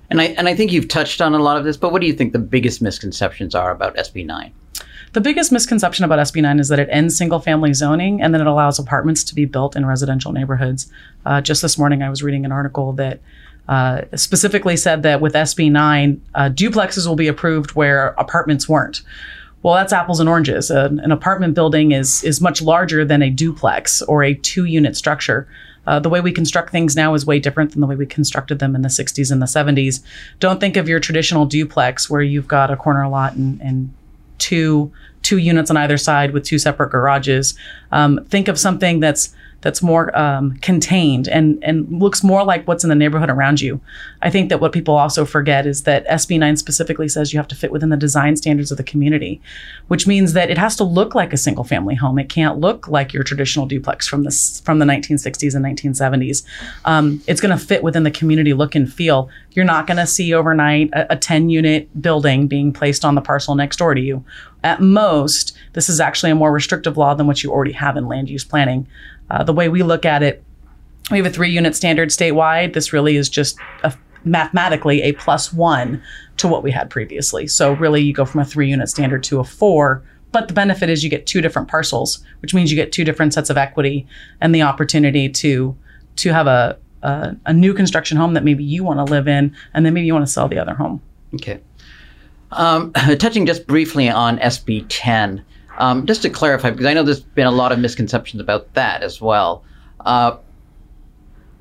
And 0.09 0.21
I 0.21 0.25
and 0.37 0.47
I 0.47 0.55
think 0.55 0.71
you've 0.71 0.89
touched 0.89 1.21
on 1.21 1.33
a 1.33 1.39
lot 1.39 1.57
of 1.57 1.63
this, 1.63 1.75
but 1.75 1.91
what 1.91 2.01
do 2.01 2.07
you 2.07 2.13
think 2.13 2.33
the 2.33 2.39
biggest 2.39 2.81
misconceptions 2.81 3.55
are 3.55 3.71
about 3.71 3.95
SB 3.95 4.25
9? 4.25 4.53
The 5.13 5.21
biggest 5.21 5.51
misconception 5.51 6.06
about 6.06 6.18
SB9 6.18 6.60
is 6.60 6.69
that 6.69 6.80
it 6.80 6.89
ends 6.92 7.15
single 7.15 7.39
family 7.39 7.71
zoning 7.74 8.19
and 8.19 8.33
then 8.33 8.42
it 8.42 8.48
allows 8.48 8.80
apartments 8.80 9.24
to 9.25 9.36
be 9.36 9.45
built 9.45 9.75
in 9.75 9.86
residential 9.86 10.31
neighborhoods. 10.31 10.92
Uh, 11.24 11.39
just 11.39 11.62
this 11.62 11.77
morning, 11.77 12.01
I 12.01 12.10
was 12.10 12.24
reading 12.24 12.45
an 12.45 12.51
article 12.51 12.94
that 12.94 13.19
uh, 13.69 14.01
specifically 14.15 14.75
said 14.75 15.04
that 15.04 15.21
with 15.21 15.36
SB9, 15.36 16.19
uh, 16.33 16.50
duplexes 16.50 17.06
will 17.06 17.15
be 17.15 17.27
approved 17.27 17.75
where 17.75 18.07
apartments 18.18 18.68
weren't. 18.68 19.04
Well, 19.62 19.75
that's 19.75 19.94
apples 19.94 20.19
and 20.19 20.27
oranges. 20.27 20.71
an 20.71 21.12
apartment 21.12 21.54
building 21.54 21.92
is 21.92 22.24
is 22.24 22.42
much 22.42 22.62
larger 22.62 23.06
than 23.06 23.21
a 23.21 23.30
duplex 23.30 24.01
or 24.01 24.24
a 24.24 24.33
two 24.33 24.66
unit 24.66 24.98
structure. 24.98 25.48
Uh, 25.86 26.00
the 26.00 26.09
way 26.09 26.21
we 26.21 26.31
construct 26.31 26.71
things 26.71 26.95
now 26.95 27.13
is 27.13 27.25
way 27.25 27.39
different 27.39 27.71
than 27.71 27.81
the 27.81 27.88
way 27.88 27.95
we 27.95 28.06
constructed 28.06 28.59
them 28.59 28.75
in 28.75 28.81
the 28.81 28.89
60s 28.89 29.31
and 29.31 29.42
the 29.42 29.45
70s. 29.45 30.01
Don't 30.39 30.59
think 30.59 30.75
of 30.75 30.89
your 30.89 31.00
traditional 31.00 31.45
duplex 31.45 32.09
where 32.09 32.21
you've 32.21 32.48
got 32.48 32.71
a 32.71 32.75
corner 32.75 33.07
lot 33.07 33.36
and, 33.36 33.62
and 33.62 33.94
two 34.44 34.92
two 35.22 35.38
units 35.38 35.72
on 35.72 35.78
either 35.78 35.98
side 35.98 36.31
with 36.34 36.44
two 36.44 36.60
separate 36.60 36.92
garages. 36.92 37.56
Um, 37.94 38.25
think 38.28 38.50
of 38.50 38.60
something 38.60 39.00
that's 39.00 39.34
that's 39.63 39.81
more 39.81 40.15
um, 40.18 40.57
contained 40.57 41.27
and 41.30 41.57
and 41.63 41.89
looks 41.89 42.24
more 42.24 42.44
like 42.44 42.68
what's 42.68 42.83
in 42.83 42.89
the 42.89 42.95
neighborhood 42.95 43.30
around 43.30 43.62
you. 43.62 43.80
I 44.21 44.30
think 44.30 44.50
that 44.50 44.60
what 44.60 44.74
people 44.74 44.95
also 44.95 45.25
forget 45.25 45.65
is 45.65 45.83
that 45.83 46.06
SB9 46.07 46.57
specifically 46.57 47.07
says 47.07 47.33
you 47.33 47.39
have 47.39 47.48
to 47.48 47.56
fit 47.56 47.71
within 47.71 47.89
the 47.89 47.98
design 47.98 48.36
standards 48.36 48.71
of 48.71 48.77
the 48.77 48.83
community, 48.83 49.42
which 49.88 50.06
means 50.06 50.33
that 50.33 50.51
it 50.51 50.57
has 50.57 50.75
to 50.75 50.83
look 50.83 51.15
like 51.15 51.31
a 51.31 51.38
single 51.38 51.63
family 51.63 51.95
home. 51.95 52.19
It 52.19 52.27
can't 52.27 52.60
look 52.60 52.89
like 52.89 53.13
your 53.13 53.24
traditional 53.24 53.65
duplex 53.65 54.06
from 54.06 54.24
the 54.24 54.62
from 54.65 54.80
the 54.80 54.86
1960s 54.86 55.56
and 55.56 55.66
1970s. 55.66 56.44
Um, 56.83 57.24
it's 57.25 57.39
going 57.39 57.57
to 57.57 57.66
fit 57.66 57.83
within 57.83 58.04
the 58.04 58.12
community 58.12 58.54
look 58.54 58.75
and 58.75 58.92
feel. 58.92 59.30
You're 59.51 59.66
not 59.66 59.88
going 59.88 59.98
to 59.98 60.07
see 60.07 60.33
overnight 60.33 60.89
a, 60.92 61.13
a 61.13 61.16
10 61.16 61.50
unit 61.50 62.01
building 62.01 62.48
being 62.48 62.74
placed 62.74 63.06
on 63.06 63.16
the 63.16 63.21
parcel 63.21 63.56
next 63.56 63.77
door 63.77 63.94
to 63.94 64.01
you. 64.01 64.25
At 64.63 64.81
most, 64.81 65.57
this 65.74 65.89
is 65.89 66.00
actually 66.00 66.31
a 66.31 66.36
more 66.36 66.51
restrictive 66.51 66.98
law 66.98 67.13
than 67.13 67.27
what 67.27 67.44
you 67.44 67.51
already 67.51 67.74
have 67.74 67.98
in 67.98 68.07
land 68.07 68.30
use 68.30 68.45
planning. 68.45 68.88
Uh, 69.29 69.43
the 69.43 69.53
way 69.53 69.69
we 69.69 69.83
look 69.83 70.05
at 70.05 70.23
it, 70.23 70.43
we 71.11 71.17
have 71.17 71.25
a 71.25 71.29
three 71.29 71.49
unit 71.49 71.75
standard 71.75 72.09
statewide. 72.09 72.73
This 72.73 72.93
really 72.93 73.15
is 73.15 73.29
just 73.29 73.57
a, 73.83 73.93
mathematically 74.23 75.01
a 75.01 75.13
plus 75.13 75.51
one 75.51 76.01
to 76.37 76.47
what 76.47 76.63
we 76.63 76.71
had 76.71 76.89
previously. 76.89 77.47
So, 77.47 77.73
really, 77.73 78.01
you 78.01 78.13
go 78.13 78.25
from 78.25 78.41
a 78.41 78.45
three 78.45 78.69
unit 78.69 78.89
standard 78.89 79.23
to 79.23 79.39
a 79.39 79.43
four. 79.43 80.03
But 80.31 80.47
the 80.47 80.53
benefit 80.53 80.89
is 80.89 81.03
you 81.03 81.11
get 81.11 81.27
two 81.27 81.41
different 81.41 81.67
parcels, 81.67 82.23
which 82.41 82.55
means 82.55 82.71
you 82.71 82.75
get 82.75 82.91
two 82.91 83.03
different 83.03 83.35
sets 83.35 83.51
of 83.51 83.57
equity 83.57 84.07
and 84.41 84.53
the 84.53 84.63
opportunity 84.63 85.29
to 85.29 85.77
to 86.15 86.33
have 86.33 86.47
a, 86.47 86.77
a, 87.01 87.35
a 87.45 87.53
new 87.53 87.73
construction 87.73 88.17
home 88.17 88.33
that 88.33 88.43
maybe 88.43 88.63
you 88.63 88.83
want 88.83 88.99
to 88.99 89.03
live 89.03 89.27
in, 89.27 89.55
and 89.73 89.85
then 89.85 89.93
maybe 89.93 90.07
you 90.07 90.13
want 90.13 90.25
to 90.25 90.31
sell 90.31 90.47
the 90.47 90.57
other 90.57 90.73
home. 90.73 91.01
Okay. 91.35 91.59
Um, 92.51 92.91
touching 93.19 93.45
just 93.45 93.67
briefly 93.67 94.09
on 94.09 94.37
SB 94.39 94.85
10, 94.89 95.43
um, 95.77 96.05
just 96.05 96.21
to 96.21 96.29
clarify, 96.29 96.71
because 96.71 96.85
I 96.85 96.93
know 96.93 97.03
there's 97.03 97.21
been 97.21 97.47
a 97.47 97.51
lot 97.51 97.71
of 97.71 97.79
misconceptions 97.79 98.41
about 98.41 98.73
that 98.73 99.03
as 99.03 99.21
well. 99.21 99.63
Uh, 100.01 100.37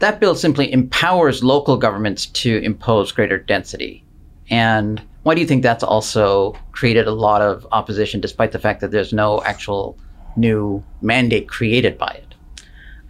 that 0.01 0.19
bill 0.19 0.35
simply 0.35 0.73
empowers 0.73 1.45
local 1.45 1.77
governments 1.77 2.27
to 2.27 2.59
impose 2.59 3.13
greater 3.13 3.39
density. 3.39 4.05
And 4.51 5.01
why 5.23 5.35
do 5.35 5.41
you 5.41 5.47
think 5.47 5.63
that's 5.63 5.85
also 5.85 6.57
created 6.73 7.07
a 7.07 7.13
lot 7.13 7.41
of 7.41 7.67
opposition, 7.71 8.21
despite 8.21 8.51
the 8.53 8.59
fact 8.59 8.81
that 8.81 8.91
there's 8.91 9.13
no 9.13 9.43
actual 9.45 9.97
new 10.37 10.83
mandate 11.01 11.49
created 11.49 11.97
by 11.97 12.09
it? 12.09 12.32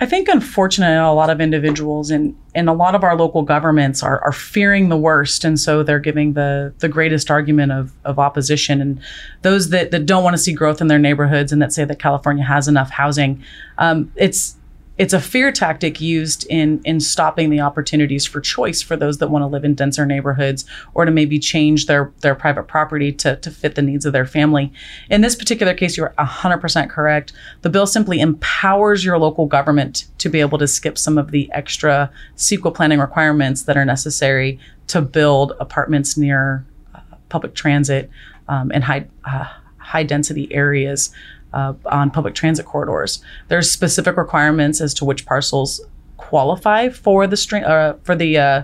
I 0.02 0.04
think, 0.04 0.26
unfortunately, 0.26 0.96
a 0.96 1.12
lot 1.12 1.30
of 1.30 1.40
individuals 1.40 2.10
and, 2.10 2.36
and 2.56 2.68
a 2.68 2.72
lot 2.72 2.96
of 2.96 3.04
our 3.04 3.16
local 3.16 3.42
governments 3.42 4.02
are, 4.02 4.18
are 4.24 4.32
fearing 4.32 4.88
the 4.88 4.96
worst. 4.96 5.44
And 5.44 5.60
so 5.60 5.84
they're 5.84 6.00
giving 6.00 6.32
the, 6.32 6.74
the 6.78 6.88
greatest 6.88 7.30
argument 7.30 7.70
of, 7.70 7.92
of 8.04 8.18
opposition. 8.18 8.80
And 8.80 9.00
those 9.42 9.68
that, 9.68 9.92
that 9.92 10.04
don't 10.04 10.24
want 10.24 10.34
to 10.34 10.38
see 10.38 10.54
growth 10.54 10.80
in 10.80 10.88
their 10.88 10.98
neighborhoods 10.98 11.52
and 11.52 11.62
that 11.62 11.72
say 11.72 11.84
that 11.84 12.00
California 12.00 12.42
has 12.42 12.66
enough 12.66 12.90
housing, 12.90 13.44
um, 13.78 14.10
it's 14.16 14.56
it's 15.02 15.12
a 15.12 15.20
fear 15.20 15.50
tactic 15.50 16.00
used 16.00 16.46
in 16.48 16.80
in 16.84 17.00
stopping 17.00 17.50
the 17.50 17.58
opportunities 17.58 18.24
for 18.24 18.40
choice 18.40 18.80
for 18.80 18.96
those 18.96 19.18
that 19.18 19.30
want 19.30 19.42
to 19.42 19.48
live 19.48 19.64
in 19.64 19.74
denser 19.74 20.06
neighborhoods 20.06 20.64
or 20.94 21.04
to 21.04 21.10
maybe 21.10 21.40
change 21.40 21.86
their 21.86 22.12
their 22.20 22.36
private 22.36 22.68
property 22.68 23.10
to, 23.10 23.34
to 23.34 23.50
fit 23.50 23.74
the 23.74 23.82
needs 23.82 24.06
of 24.06 24.12
their 24.12 24.24
family. 24.24 24.72
In 25.10 25.20
this 25.20 25.34
particular 25.34 25.74
case, 25.74 25.96
you're 25.96 26.14
100% 26.20 26.88
correct. 26.88 27.32
The 27.62 27.68
bill 27.68 27.88
simply 27.88 28.20
empowers 28.20 29.04
your 29.04 29.18
local 29.18 29.46
government 29.46 30.06
to 30.18 30.28
be 30.28 30.38
able 30.38 30.58
to 30.58 30.68
skip 30.68 30.96
some 30.96 31.18
of 31.18 31.32
the 31.32 31.50
extra 31.50 32.08
CEQA 32.36 32.72
planning 32.72 33.00
requirements 33.00 33.62
that 33.62 33.76
are 33.76 33.84
necessary 33.84 34.60
to 34.86 35.02
build 35.02 35.54
apartments 35.58 36.16
near 36.16 36.64
uh, 36.94 37.00
public 37.28 37.56
transit 37.56 38.08
um, 38.46 38.70
and 38.72 38.84
high 38.84 39.08
uh, 39.24 39.48
high 39.78 40.04
density 40.04 40.54
areas 40.54 41.10
uh, 41.52 41.74
on 41.86 42.10
public 42.10 42.34
transit 42.34 42.66
corridors. 42.66 43.22
There's 43.48 43.70
specific 43.70 44.16
requirements 44.16 44.80
as 44.80 44.94
to 44.94 45.04
which 45.04 45.26
parcels 45.26 45.80
qualify 46.16 46.88
for 46.88 47.26
the 47.26 47.36
string 47.36 47.64
uh, 47.64 47.98
for 48.02 48.14
the 48.14 48.38
uh, 48.38 48.62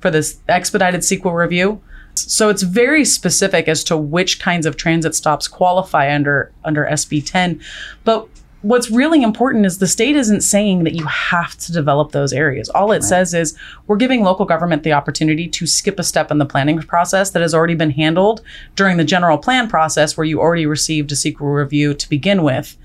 for 0.00 0.10
this 0.10 0.40
expedited 0.48 1.00
CEQA 1.00 1.32
review. 1.34 1.80
So 2.14 2.50
it's 2.50 2.62
very 2.62 3.04
specific 3.04 3.68
as 3.68 3.82
to 3.84 3.96
which 3.96 4.38
kinds 4.38 4.66
of 4.66 4.76
transit 4.76 5.14
stops 5.14 5.48
qualify 5.48 6.14
under 6.14 6.52
under 6.64 6.84
SB 6.84 7.24
10. 7.24 7.60
But 8.04 8.28
what's 8.62 8.90
really 8.90 9.22
important 9.22 9.66
is 9.66 9.78
the 9.78 9.86
state 9.86 10.16
isn't 10.16 10.40
saying 10.40 10.84
that 10.84 10.94
you 10.94 11.04
have 11.06 11.56
to 11.58 11.72
develop 11.72 12.12
those 12.12 12.32
areas. 12.32 12.68
All 12.70 12.92
it 12.92 12.96
right. 12.96 13.02
says 13.04 13.34
is 13.34 13.58
we're 13.86 13.96
giving 13.96 14.22
local 14.22 14.46
government 14.46 14.84
the 14.84 14.92
opportunity 14.92 15.48
to 15.48 15.66
skip 15.66 15.98
a 15.98 16.04
step 16.04 16.30
in 16.30 16.38
the 16.38 16.46
planning 16.46 16.80
process 16.80 17.30
that 17.30 17.42
has 17.42 17.54
already 17.54 17.74
been 17.74 17.90
handled 17.90 18.40
during 18.76 18.96
the 18.96 19.04
general 19.04 19.36
plan 19.36 19.68
process 19.68 20.16
where 20.16 20.24
you 20.24 20.40
already 20.40 20.66
received 20.66 21.10
a 21.12 21.14
CEQA 21.14 21.40
review 21.40 21.92
to 21.94 22.08
begin 22.08 22.42
with. 22.42 22.76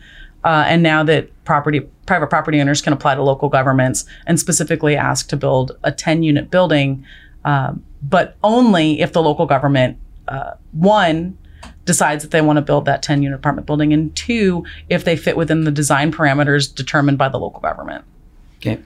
Uh, 0.43 0.63
and 0.67 0.81
now 0.81 1.03
that 1.03 1.29
property 1.45 1.81
private 2.05 2.27
property 2.27 2.59
owners 2.59 2.81
can 2.81 2.93
apply 2.93 3.15
to 3.15 3.21
local 3.21 3.49
governments 3.49 4.05
and 4.25 4.39
specifically 4.39 4.95
ask 4.95 5.27
to 5.29 5.37
build 5.37 5.77
a 5.83 5.91
10 5.91 6.23
unit 6.23 6.49
building, 6.49 7.05
um, 7.45 7.83
but 8.01 8.37
only 8.43 9.01
if 9.01 9.11
the 9.13 9.21
local 9.21 9.45
government, 9.45 9.97
uh, 10.27 10.51
one, 10.71 11.37
decides 11.87 12.23
that 12.23 12.29
they 12.29 12.41
want 12.41 12.57
to 12.57 12.61
build 12.61 12.85
that 12.85 13.01
10 13.01 13.23
unit 13.23 13.39
apartment 13.39 13.65
building, 13.65 13.91
and 13.91 14.15
two, 14.15 14.63
if 14.89 15.03
they 15.03 15.17
fit 15.17 15.35
within 15.35 15.63
the 15.63 15.71
design 15.71 16.11
parameters 16.11 16.73
determined 16.73 17.17
by 17.17 17.29
the 17.29 17.39
local 17.39 17.61
government. 17.61 18.05
Okay. 18.57 18.79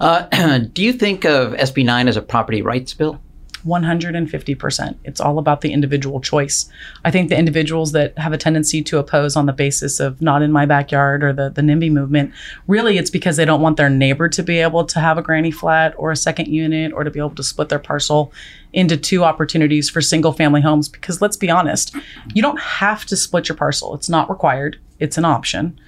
Uh, 0.00 0.58
do 0.72 0.82
you 0.82 0.92
think 0.92 1.24
of 1.24 1.52
SB 1.52 1.84
9 1.84 2.08
as 2.08 2.16
a 2.16 2.22
property 2.22 2.62
rights 2.62 2.92
bill? 2.94 3.20
150%. 3.66 4.96
It's 5.04 5.20
all 5.20 5.38
about 5.38 5.60
the 5.62 5.72
individual 5.72 6.20
choice. 6.20 6.68
I 7.04 7.10
think 7.10 7.28
the 7.28 7.38
individuals 7.38 7.92
that 7.92 8.16
have 8.18 8.32
a 8.32 8.38
tendency 8.38 8.82
to 8.82 8.98
oppose 8.98 9.36
on 9.36 9.46
the 9.46 9.52
basis 9.52 10.00
of 10.00 10.20
not 10.20 10.42
in 10.42 10.52
my 10.52 10.66
backyard 10.66 11.24
or 11.24 11.32
the, 11.32 11.50
the 11.50 11.62
NIMBY 11.62 11.90
movement, 11.90 12.32
really 12.66 12.98
it's 12.98 13.10
because 13.10 13.36
they 13.36 13.44
don't 13.44 13.60
want 13.60 13.76
their 13.76 13.90
neighbor 13.90 14.28
to 14.28 14.42
be 14.42 14.58
able 14.58 14.84
to 14.84 15.00
have 15.00 15.18
a 15.18 15.22
granny 15.22 15.50
flat 15.50 15.94
or 15.96 16.10
a 16.10 16.16
second 16.16 16.48
unit 16.48 16.92
or 16.92 17.04
to 17.04 17.10
be 17.10 17.18
able 17.18 17.30
to 17.30 17.42
split 17.42 17.68
their 17.68 17.78
parcel 17.78 18.32
into 18.72 18.96
two 18.96 19.24
opportunities 19.24 19.88
for 19.88 20.00
single 20.00 20.32
family 20.32 20.60
homes. 20.60 20.88
Because 20.88 21.22
let's 21.22 21.36
be 21.36 21.50
honest, 21.50 21.96
you 22.34 22.42
don't 22.42 22.60
have 22.60 23.04
to 23.06 23.16
split 23.16 23.48
your 23.48 23.56
parcel, 23.56 23.94
it's 23.94 24.08
not 24.08 24.28
required, 24.28 24.78
it's 24.98 25.16
an 25.16 25.24
option. 25.24 25.78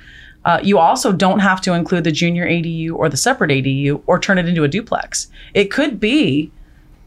Uh, 0.47 0.61
you 0.63 0.79
also 0.79 1.11
don't 1.11 1.41
have 1.41 1.61
to 1.61 1.73
include 1.73 2.05
the 2.05 2.13
junior 2.13 2.47
ADU 2.47 2.95
or 2.95 3.09
the 3.09 3.17
separate 3.17 3.51
ADU 3.51 4.01
or 4.07 4.17
turn 4.17 4.39
it 4.39 4.49
into 4.49 4.63
a 4.63 4.69
duplex. 4.69 5.27
It 5.55 5.73
could 5.73 5.99
be 5.99 6.53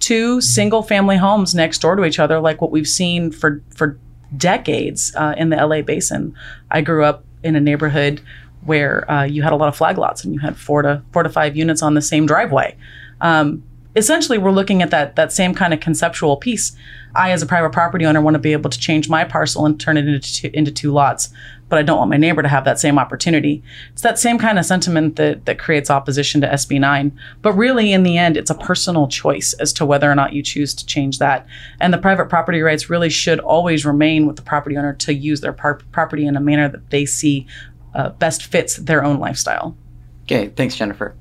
two 0.09 0.41
single 0.41 0.81
family 0.81 1.17
homes 1.17 1.53
next 1.53 1.83
door 1.83 1.95
to 1.95 2.03
each 2.03 2.17
other, 2.17 2.39
like 2.39 2.61
what 2.61 2.71
we've 2.71 2.87
seen 2.87 3.31
for 3.31 3.61
for 3.75 3.99
decades 4.35 5.13
uh, 5.15 5.35
in 5.37 5.49
the 5.49 5.55
LA 5.55 5.83
basin. 5.83 6.33
I 6.71 6.81
grew 6.81 7.03
up 7.05 7.23
in 7.43 7.55
a 7.55 7.59
neighborhood 7.59 8.19
where 8.65 9.09
uh, 9.09 9.23
you 9.23 9.43
had 9.43 9.53
a 9.53 9.55
lot 9.55 9.67
of 9.67 9.75
flag 9.75 9.99
lots 9.99 10.23
and 10.23 10.33
you 10.33 10.39
had 10.39 10.57
four 10.57 10.81
to 10.81 11.03
four 11.13 11.21
to 11.21 11.29
five 11.29 11.55
units 11.55 11.83
on 11.83 11.93
the 11.93 12.01
same 12.01 12.25
driveway. 12.25 12.75
Um, 13.21 13.61
essentially 13.95 14.37
we're 14.37 14.51
looking 14.51 14.81
at 14.81 14.91
that 14.91 15.15
that 15.15 15.31
same 15.31 15.53
kind 15.53 15.73
of 15.73 15.79
conceptual 15.79 16.37
piece. 16.37 16.75
I, 17.15 17.31
as 17.31 17.41
a 17.41 17.47
private 17.47 17.71
property 17.71 18.05
owner, 18.05 18.21
want 18.21 18.35
to 18.35 18.39
be 18.39 18.53
able 18.53 18.69
to 18.69 18.79
change 18.79 19.09
my 19.09 19.23
parcel 19.23 19.65
and 19.65 19.79
turn 19.79 19.97
it 19.97 20.07
into 20.07 20.33
two, 20.33 20.51
into 20.53 20.71
two 20.71 20.91
lots, 20.91 21.29
but 21.67 21.79
I 21.79 21.81
don't 21.81 21.97
want 21.97 22.11
my 22.11 22.17
neighbor 22.17 22.43
to 22.43 22.47
have 22.47 22.65
that 22.65 22.79
same 22.79 22.99
opportunity. 22.99 23.63
It's 23.91 24.03
that 24.03 24.19
same 24.19 24.37
kind 24.37 24.59
of 24.59 24.65
sentiment 24.65 25.15
that 25.15 25.45
that 25.45 25.57
creates 25.57 25.89
opposition 25.89 26.41
to 26.41 26.47
SB 26.47 26.79
nine. 26.79 27.17
But 27.41 27.53
really, 27.53 27.91
in 27.91 28.03
the 28.03 28.17
end, 28.17 28.37
it's 28.37 28.51
a 28.51 28.55
personal 28.55 29.07
choice 29.07 29.53
as 29.53 29.73
to 29.73 29.85
whether 29.85 30.09
or 30.09 30.15
not 30.15 30.33
you 30.33 30.43
choose 30.43 30.75
to 30.75 30.85
change 30.85 31.17
that. 31.17 31.47
And 31.79 31.91
the 31.91 31.97
private 31.97 32.29
property 32.29 32.61
rights 32.61 32.89
really 32.89 33.09
should 33.09 33.39
always 33.39 33.85
remain 33.85 34.27
with 34.27 34.35
the 34.35 34.43
property 34.43 34.77
owner 34.77 34.93
to 34.93 35.13
use 35.13 35.41
their 35.41 35.53
par- 35.53 35.81
property 35.91 36.27
in 36.27 36.35
a 36.35 36.41
manner 36.41 36.69
that 36.69 36.91
they 36.91 37.05
see 37.05 37.47
uh, 37.95 38.09
best 38.09 38.45
fits 38.45 38.77
their 38.77 39.03
own 39.03 39.19
lifestyle. 39.19 39.75
Okay, 40.23 40.49
thanks, 40.49 40.75
Jennifer. 40.75 41.15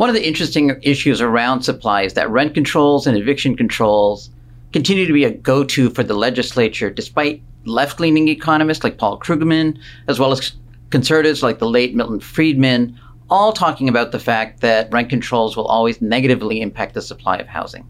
One 0.00 0.08
of 0.08 0.14
the 0.14 0.26
interesting 0.26 0.74
issues 0.80 1.20
around 1.20 1.60
supply 1.60 2.04
is 2.04 2.14
that 2.14 2.30
rent 2.30 2.54
controls 2.54 3.06
and 3.06 3.18
eviction 3.18 3.54
controls 3.54 4.30
continue 4.72 5.06
to 5.06 5.12
be 5.12 5.24
a 5.24 5.30
go 5.30 5.62
to 5.62 5.90
for 5.90 6.02
the 6.02 6.14
legislature, 6.14 6.88
despite 6.88 7.42
left 7.66 8.00
leaning 8.00 8.28
economists 8.28 8.82
like 8.82 8.96
Paul 8.96 9.18
Krugman, 9.18 9.78
as 10.08 10.18
well 10.18 10.32
as 10.32 10.52
conservatives 10.88 11.42
like 11.42 11.58
the 11.58 11.68
late 11.68 11.94
Milton 11.94 12.18
Friedman, 12.18 12.98
all 13.28 13.52
talking 13.52 13.90
about 13.90 14.10
the 14.10 14.18
fact 14.18 14.62
that 14.62 14.90
rent 14.90 15.10
controls 15.10 15.54
will 15.54 15.66
always 15.66 16.00
negatively 16.00 16.62
impact 16.62 16.94
the 16.94 17.02
supply 17.02 17.36
of 17.36 17.46
housing. 17.46 17.86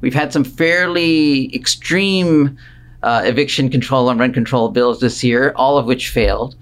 We've 0.00 0.12
had 0.12 0.32
some 0.32 0.42
fairly 0.42 1.54
extreme 1.54 2.58
uh, 3.04 3.22
eviction 3.24 3.70
control 3.70 4.10
and 4.10 4.18
rent 4.18 4.34
control 4.34 4.68
bills 4.70 4.98
this 4.98 5.22
year, 5.22 5.52
all 5.54 5.78
of 5.78 5.86
which 5.86 6.08
failed 6.08 6.56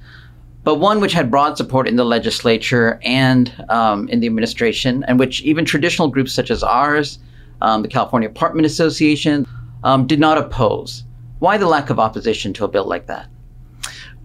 but 0.68 0.74
one 0.74 1.00
which 1.00 1.14
had 1.14 1.30
broad 1.30 1.56
support 1.56 1.88
in 1.88 1.96
the 1.96 2.04
legislature 2.04 3.00
and 3.02 3.64
um, 3.70 4.06
in 4.10 4.20
the 4.20 4.26
administration, 4.26 5.02
and 5.04 5.18
which 5.18 5.40
even 5.40 5.64
traditional 5.64 6.08
groups 6.08 6.30
such 6.30 6.50
as 6.50 6.62
ours, 6.62 7.20
um, 7.62 7.80
the 7.80 7.88
California 7.88 8.28
Apartment 8.28 8.66
Association, 8.66 9.46
um, 9.82 10.06
did 10.06 10.20
not 10.20 10.36
oppose. 10.36 11.04
Why 11.38 11.56
the 11.56 11.66
lack 11.66 11.88
of 11.88 11.98
opposition 11.98 12.52
to 12.52 12.66
a 12.66 12.68
bill 12.68 12.84
like 12.84 13.06
that? 13.06 13.30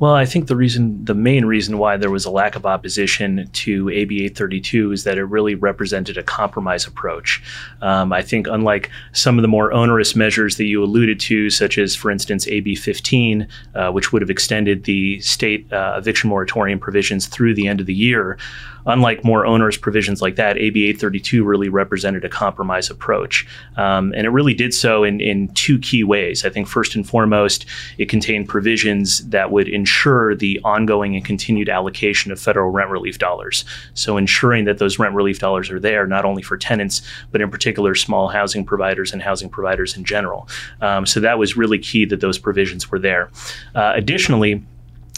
Well, 0.03 0.15
I 0.15 0.25
think 0.25 0.47
the 0.47 0.57
reason, 0.57 1.05
the 1.05 1.13
main 1.13 1.45
reason 1.45 1.77
why 1.77 1.95
there 1.95 2.11
was 2.11 2.25
a 2.25 2.29
lack 2.29 2.57
of 2.57 2.65
opposition 2.65 3.49
to 3.53 3.87
AB 3.87 4.25
832 4.25 4.91
is 4.91 5.05
that 5.05 5.17
it 5.17 5.23
really 5.23 5.55
represented 5.55 6.17
a 6.17 6.23
compromise 6.23 6.85
approach. 6.85 7.41
Um, 7.81 8.11
I 8.11 8.21
think, 8.21 8.47
unlike 8.47 8.91
some 9.13 9.37
of 9.37 9.43
the 9.43 9.47
more 9.47 9.71
onerous 9.71 10.13
measures 10.13 10.57
that 10.57 10.65
you 10.65 10.83
alluded 10.83 11.21
to, 11.21 11.49
such 11.49 11.77
as, 11.77 11.95
for 11.95 12.11
instance, 12.11 12.49
AB 12.49 12.75
15, 12.75 13.47
uh, 13.75 13.91
which 13.91 14.11
would 14.11 14.21
have 14.21 14.29
extended 14.29 14.83
the 14.83 15.21
state 15.21 15.71
uh, 15.71 15.95
eviction 15.97 16.29
moratorium 16.29 16.79
provisions 16.79 17.27
through 17.27 17.53
the 17.53 17.69
end 17.69 17.79
of 17.79 17.85
the 17.85 17.93
year, 17.93 18.37
unlike 18.85 19.23
more 19.23 19.45
onerous 19.45 19.77
provisions 19.77 20.21
like 20.21 20.35
that, 20.35 20.57
AB 20.57 20.83
832 20.83 21.43
really 21.43 21.69
represented 21.69 22.25
a 22.25 22.29
compromise 22.29 22.89
approach. 22.89 23.47
Um, 23.77 24.13
and 24.15 24.25
it 24.25 24.29
really 24.29 24.53
did 24.53 24.73
so 24.73 25.03
in, 25.03 25.21
in 25.21 25.49
two 25.49 25.79
key 25.79 26.03
ways. 26.03 26.45
I 26.45 26.49
think, 26.49 26.67
first 26.67 26.95
and 26.95 27.07
foremost, 27.07 27.65
it 27.97 28.09
contained 28.09 28.49
provisions 28.49 29.27
that 29.29 29.51
would 29.51 29.67
ensure 29.67 30.35
the 30.35 30.59
ongoing 30.63 31.15
and 31.15 31.23
continued 31.23 31.69
allocation 31.69 32.31
of 32.31 32.39
federal 32.39 32.69
rent 32.69 32.89
relief 32.89 33.19
dollars. 33.19 33.65
So, 33.93 34.17
ensuring 34.17 34.65
that 34.65 34.77
those 34.77 34.99
rent 34.99 35.15
relief 35.15 35.39
dollars 35.39 35.69
are 35.69 35.79
there, 35.79 36.05
not 36.07 36.25
only 36.25 36.41
for 36.41 36.57
tenants, 36.57 37.01
but 37.31 37.41
in 37.41 37.49
particular 37.49 37.95
small 37.95 38.27
housing 38.27 38.65
providers 38.65 39.13
and 39.13 39.21
housing 39.21 39.49
providers 39.49 39.95
in 39.95 40.03
general. 40.03 40.47
Um, 40.81 41.05
so, 41.05 41.19
that 41.19 41.37
was 41.37 41.55
really 41.57 41.79
key 41.79 42.05
that 42.05 42.21
those 42.21 42.37
provisions 42.37 42.91
were 42.91 42.99
there. 42.99 43.29
Uh, 43.75 43.93
additionally, 43.95 44.63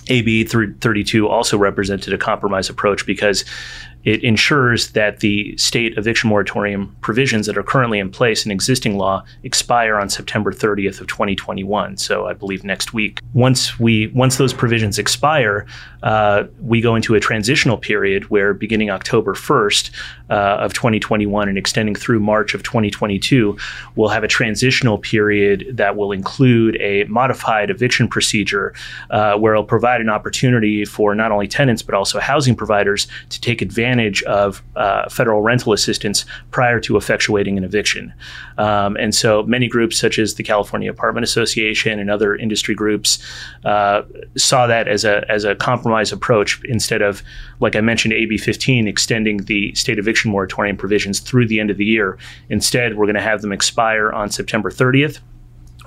AB 0.08 0.44
32 0.46 1.28
also 1.28 1.58
represented 1.58 2.14
a 2.14 2.18
compromise 2.18 2.70
approach 2.70 3.06
because 3.06 3.46
it 4.06 4.24
ensures 4.24 4.92
that 4.92 5.20
the 5.20 5.58
state 5.58 5.98
eviction 5.98 6.30
moratorium 6.30 6.96
provisions 7.02 7.48
that 7.48 7.58
are 7.58 7.64
currently 7.64 8.00
in 8.00 8.10
place 8.12 8.46
in 8.46 8.52
existing 8.52 8.98
law 8.98 9.24
expire 9.44 9.98
on 9.98 10.10
September 10.10 10.52
30th 10.52 11.02
of 11.02 11.08
2021. 11.08 11.98
So 11.98 12.28
I 12.28 12.34
believe 12.34 12.64
next 12.64 12.94
week. 12.94 13.20
Once 13.34 13.80
we 13.80 14.08
once 14.08 14.38
those 14.38 14.54
provisions 14.54 15.00
expire, 15.00 15.66
uh, 16.04 16.44
we 16.62 16.82
go 16.82 16.96
into 16.96 17.16
a 17.16 17.20
transitional 17.20 17.78
period 17.78 18.30
where 18.30 18.54
beginning 18.54 18.92
October 18.92 19.34
1st 19.34 19.90
uh, 20.30 20.34
of 20.34 20.74
2021 20.74 21.50
and 21.50 21.58
extending 21.58 21.96
through 21.96 22.20
March 22.20 22.54
of 22.54 22.62
2022, 22.62 23.58
we'll 23.96 24.10
have 24.10 24.24
a 24.24 24.28
transitional 24.28 25.00
period 25.00 25.66
that 25.74 25.96
will 25.96 26.12
include 26.12 26.78
a 26.80 27.06
modified 27.06 27.72
eviction 27.72 28.08
procedure 28.08 28.74
uh, 29.10 29.36
where 29.36 29.54
it'll 29.54 29.64
provide 29.64 30.00
an 30.00 30.10
opportunity 30.10 30.86
for 30.86 31.16
not 31.16 31.32
only 31.32 31.48
tenants 31.48 31.82
but 31.82 31.96
also 31.96 32.20
housing 32.20 32.56
providers 32.56 33.08
to 33.30 33.42
take 33.42 33.64
advantage 33.64 33.95
advantage 33.96 34.24
of 34.24 34.62
uh, 34.76 35.08
federal 35.10 35.42
rental 35.42 35.74
assistance 35.74 36.26
prior 36.52 36.80
to 36.80 36.94
effectuating 36.94 37.58
an 37.58 37.64
eviction. 37.64 38.14
Um, 38.58 38.96
and 38.98 39.14
so 39.14 39.44
many 39.44 39.68
groups, 39.68 39.98
such 39.98 40.20
as 40.20 40.36
the 40.36 40.44
California 40.44 40.90
Apartment 40.90 41.24
Association 41.24 42.00
and 42.00 42.10
other 42.10 42.36
industry 42.36 42.76
groups, 42.76 43.20
uh, 43.64 44.04
saw 44.36 44.68
that 44.68 44.88
as 44.88 45.06
a, 45.06 45.26
as 45.30 45.44
a 45.44 45.56
compromise 45.56 46.12
approach 46.12 46.62
instead 46.66 47.02
of, 47.02 47.24
like 47.60 47.76
I 47.76 47.82
mentioned, 47.82 48.14
AB 48.14 48.38
15 48.38 48.88
extending 48.88 49.38
the 49.46 49.74
state 49.76 50.00
eviction 50.00 50.32
moratorium 50.32 50.78
provisions 50.78 51.20
through 51.20 51.48
the 51.48 51.60
end 51.60 51.70
of 51.70 51.78
the 51.78 51.86
year. 51.86 52.18
Instead, 52.50 52.98
we're 52.98 53.06
going 53.06 53.16
to 53.16 53.22
have 53.22 53.42
them 53.42 53.52
expire 53.52 54.12
on 54.12 54.30
September 54.30 54.70
30th. 54.70 55.20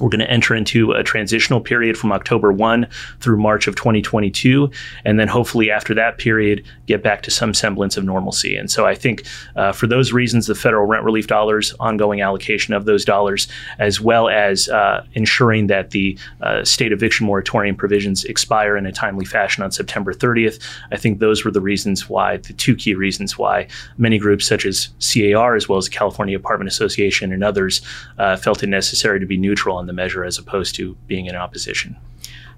We're 0.01 0.09
going 0.09 0.21
to 0.21 0.31
enter 0.31 0.55
into 0.55 0.93
a 0.93 1.03
transitional 1.03 1.61
period 1.61 1.97
from 1.97 2.13
October 2.13 2.53
1 2.53 2.87
through 3.21 3.39
March 3.39 3.67
of 3.67 3.77
2022. 3.77 4.71
And 5.05 5.19
then 5.19 5.29
hopefully 5.29 5.71
after 5.71 5.95
that 5.95 6.19
period, 6.19 6.65
get 6.87 7.03
back 7.03 7.23
to 7.23 7.31
some 7.31 7.55
semblance 7.55 7.97
of 7.97 8.05
normalcy. 8.05 8.57
And 8.57 8.71
so 8.71 8.87
I 8.87 8.95
think 8.95 9.25
uh, 9.57 9.73
for 9.73 9.87
those 9.87 10.13
reasons, 10.13 10.47
the 10.47 10.55
federal 10.55 10.87
rent 10.87 11.05
relief 11.05 11.27
dollars, 11.27 11.75
ongoing 11.81 12.21
allocation 12.21 12.75
of 12.75 12.85
those 12.85 13.05
dollars, 13.05 13.49
as 13.79 14.01
well 14.01 14.29
as 14.29 14.69
uh, 14.69 15.05
ensuring 15.15 15.67
that 15.67 15.91
the 15.91 16.19
uh, 16.43 16.65
state 16.65 16.93
eviction 16.93 17.27
moratorium 17.27 17.77
provisions 17.77 18.25
expire 18.25 18.77
in 18.77 18.87
a 18.87 18.93
timely 18.93 19.25
fashion 19.25 19.63
on 19.63 19.71
September 19.71 20.13
30th, 20.13 20.63
I 20.93 20.97
think 20.97 21.19
those 21.19 21.45
were 21.45 21.51
the 21.51 21.61
reasons 21.61 22.09
why, 22.09 22.37
the 22.39 22.53
two 22.53 22.77
key 22.77 22.95
reasons 22.95 23.37
why 23.37 23.67
many 23.97 24.19
groups 24.19 24.47
such 24.47 24.65
as 24.65 24.89
CAR, 25.01 25.57
as 25.57 25.69
well 25.69 25.79
as 25.79 25.87
the 25.87 25.91
California 25.91 26.37
Apartment 26.37 26.69
Association 26.69 27.33
and 27.33 27.43
others, 27.43 27.83
uh, 28.19 28.37
felt 28.37 28.63
it 28.63 28.69
necessary 28.69 29.19
to 29.21 29.27
be 29.27 29.37
neutral 29.37 29.77
on 29.77 29.87
the 29.89 29.93
measure 29.93 30.25
as 30.25 30.39
opposed 30.39 30.75
to 30.77 30.97
being 31.07 31.27
in 31.27 31.35
opposition. 31.35 31.97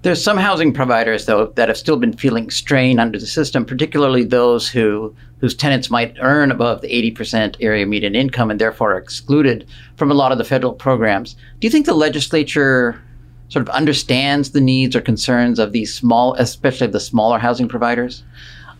There's 0.02 0.22
some 0.22 0.38
housing 0.38 0.72
providers, 0.72 1.26
though, 1.26 1.46
that 1.56 1.68
have 1.68 1.76
still 1.76 1.98
been 1.98 2.14
feeling 2.14 2.50
strain 2.50 2.98
under 2.98 3.18
the 3.18 3.26
system, 3.26 3.66
particularly 3.66 4.24
those 4.24 4.68
who 4.68 5.14
whose 5.40 5.54
tenants 5.54 5.90
might 5.90 6.16
earn 6.20 6.50
above 6.50 6.82
the 6.82 7.12
80% 7.12 7.56
area 7.60 7.86
median 7.86 8.14
income 8.14 8.50
and 8.50 8.60
therefore 8.60 8.92
are 8.92 8.98
excluded 8.98 9.66
from 9.96 10.10
a 10.10 10.14
lot 10.14 10.32
of 10.32 10.38
the 10.38 10.44
federal 10.44 10.74
programs. 10.74 11.34
Do 11.58 11.66
you 11.66 11.70
think 11.70 11.86
the 11.86 11.94
legislature 11.94 13.00
sort 13.48 13.66
of 13.66 13.74
understands 13.74 14.50
the 14.50 14.60
needs 14.60 14.94
or 14.94 15.00
concerns 15.00 15.58
of 15.58 15.72
these 15.72 15.94
small, 15.94 16.34
especially 16.34 16.88
the 16.88 17.00
smaller 17.00 17.38
housing 17.38 17.68
providers? 17.68 18.22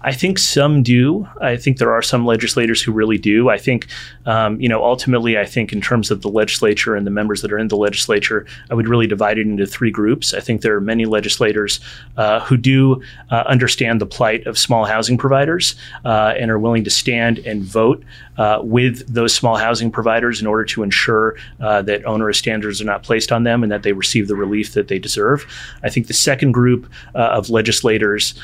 I 0.03 0.13
think 0.13 0.39
some 0.39 0.83
do. 0.83 1.29
I 1.41 1.57
think 1.57 1.79
there 1.79 1.93
are 1.93 2.01
some 2.01 2.25
legislators 2.25 2.81
who 2.81 2.91
really 2.91 3.19
do. 3.19 3.51
I 3.51 3.59
think, 3.59 3.87
um, 4.25 4.61
you 4.61 4.69
know, 4.69 4.83
ultimately, 4.83 5.39
I 5.39 5.45
think 5.45 5.73
in 5.73 5.81
terms 5.81 6.11
of 6.11 6.23
the 6.23 6.29
legislature 6.29 6.97
and 6.97 7.07
the 7.07 7.11
members 7.11 7.43
that 7.43 7.53
are 7.53 7.59
in 7.59 7.69
the 7.69 7.77
legislature, 7.77 8.47
I 8.71 8.75
would 8.75 8.89
really 8.89 9.07
divide 9.07 9.39
it 9.39 9.47
into 9.47 9.67
three 9.67 9.91
groups. 9.91 10.33
I 10.33 10.41
think 10.41 10.63
there 10.63 10.75
are 10.75 10.81
many 10.81 11.05
legislators 11.05 11.81
uh, 12.17 12.41
who 12.41 12.57
do 12.57 13.03
uh, 13.31 13.45
understand 13.47 14.01
the 14.01 14.07
plight 14.07 14.47
of 14.47 14.57
small 14.57 14.87
housing 14.87 15.19
providers 15.19 15.75
uh, 16.05 16.35
and 16.39 16.51
are 16.51 16.59
willing 16.59 16.85
to 16.85 16.91
stand 16.91 17.39
and 17.41 17.63
vote 17.63 18.03
uh, 18.41 18.61
with 18.63 19.07
those 19.13 19.35
small 19.35 19.57
housing 19.57 19.91
providers 19.91 20.41
in 20.41 20.47
order 20.47 20.65
to 20.65 20.83
ensure 20.83 21.37
uh, 21.61 21.83
that 21.83 22.05
onerous 22.05 22.39
standards 22.39 22.81
are 22.81 22.91
not 22.93 23.03
placed 23.03 23.31
on 23.33 23.45
them 23.45 23.63
and 23.63 23.71
that 23.71 23.83
they 23.83 23.93
receive 23.93 24.29
the 24.29 24.37
relief 24.37 24.73
that 24.75 24.89
they 24.89 24.99
deserve. 24.99 25.47
I 25.83 25.91
think 25.91 26.07
the 26.07 26.15
second 26.15 26.53
group 26.53 26.91
uh, 27.15 27.39
of 27.39 27.51
legislators 27.51 28.35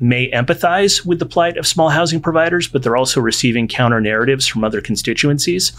may 0.00 0.30
empathize 0.30 0.58
empathize 0.58 1.04
with 1.04 1.18
the 1.18 1.26
plight 1.26 1.56
of 1.56 1.66
small 1.66 1.88
housing 1.88 2.20
providers, 2.20 2.68
but 2.68 2.82
they're 2.82 2.96
also 2.96 3.20
receiving 3.20 3.68
counter 3.68 4.00
narratives 4.00 4.46
from 4.46 4.64
other 4.64 4.80
constituencies. 4.80 5.72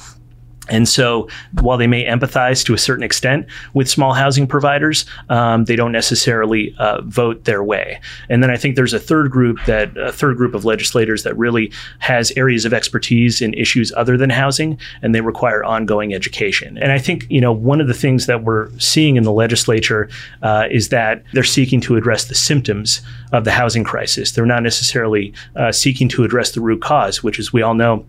And 0.67 0.87
so, 0.87 1.27
while 1.61 1.77
they 1.77 1.87
may 1.87 2.05
empathize 2.05 2.63
to 2.65 2.73
a 2.73 2.77
certain 2.77 3.03
extent 3.03 3.47
with 3.73 3.89
small 3.89 4.13
housing 4.13 4.47
providers, 4.47 5.05
um, 5.29 5.65
they 5.65 5.75
don't 5.75 5.91
necessarily 5.91 6.75
uh, 6.77 7.01
vote 7.01 7.45
their 7.45 7.63
way. 7.63 7.99
And 8.29 8.43
then 8.43 8.51
I 8.51 8.57
think 8.57 8.75
there's 8.75 8.93
a 8.93 8.99
third 8.99 9.31
group 9.31 9.59
that 9.65 9.95
a 9.97 10.11
third 10.11 10.37
group 10.37 10.53
of 10.53 10.65
legislators 10.65 11.23
that 11.23 11.37
really 11.37 11.71
has 11.99 12.31
areas 12.35 12.65
of 12.65 12.73
expertise 12.73 13.41
in 13.41 13.53
issues 13.53 13.91
other 13.95 14.17
than 14.17 14.29
housing, 14.29 14.79
and 15.01 15.15
they 15.15 15.21
require 15.21 15.63
ongoing 15.63 16.13
education. 16.13 16.77
And 16.77 16.91
I 16.91 16.99
think 16.99 17.25
you 17.29 17.41
know 17.41 17.51
one 17.51 17.81
of 17.81 17.87
the 17.87 17.93
things 17.93 18.25
that 18.27 18.43
we're 18.43 18.69
seeing 18.79 19.15
in 19.15 19.23
the 19.23 19.31
legislature 19.31 20.09
uh, 20.41 20.67
is 20.69 20.89
that 20.89 21.23
they're 21.33 21.43
seeking 21.43 21.81
to 21.81 21.95
address 21.95 22.25
the 22.25 22.35
symptoms 22.35 23.01
of 23.31 23.43
the 23.43 23.51
housing 23.51 23.83
crisis. 23.83 24.31
They're 24.31 24.45
not 24.45 24.63
necessarily 24.63 25.33
uh, 25.55 25.71
seeking 25.71 26.09
to 26.09 26.23
address 26.23 26.51
the 26.51 26.61
root 26.61 26.81
cause, 26.81 27.23
which, 27.23 27.39
as 27.39 27.53
we 27.53 27.61
all 27.61 27.73
know, 27.73 28.05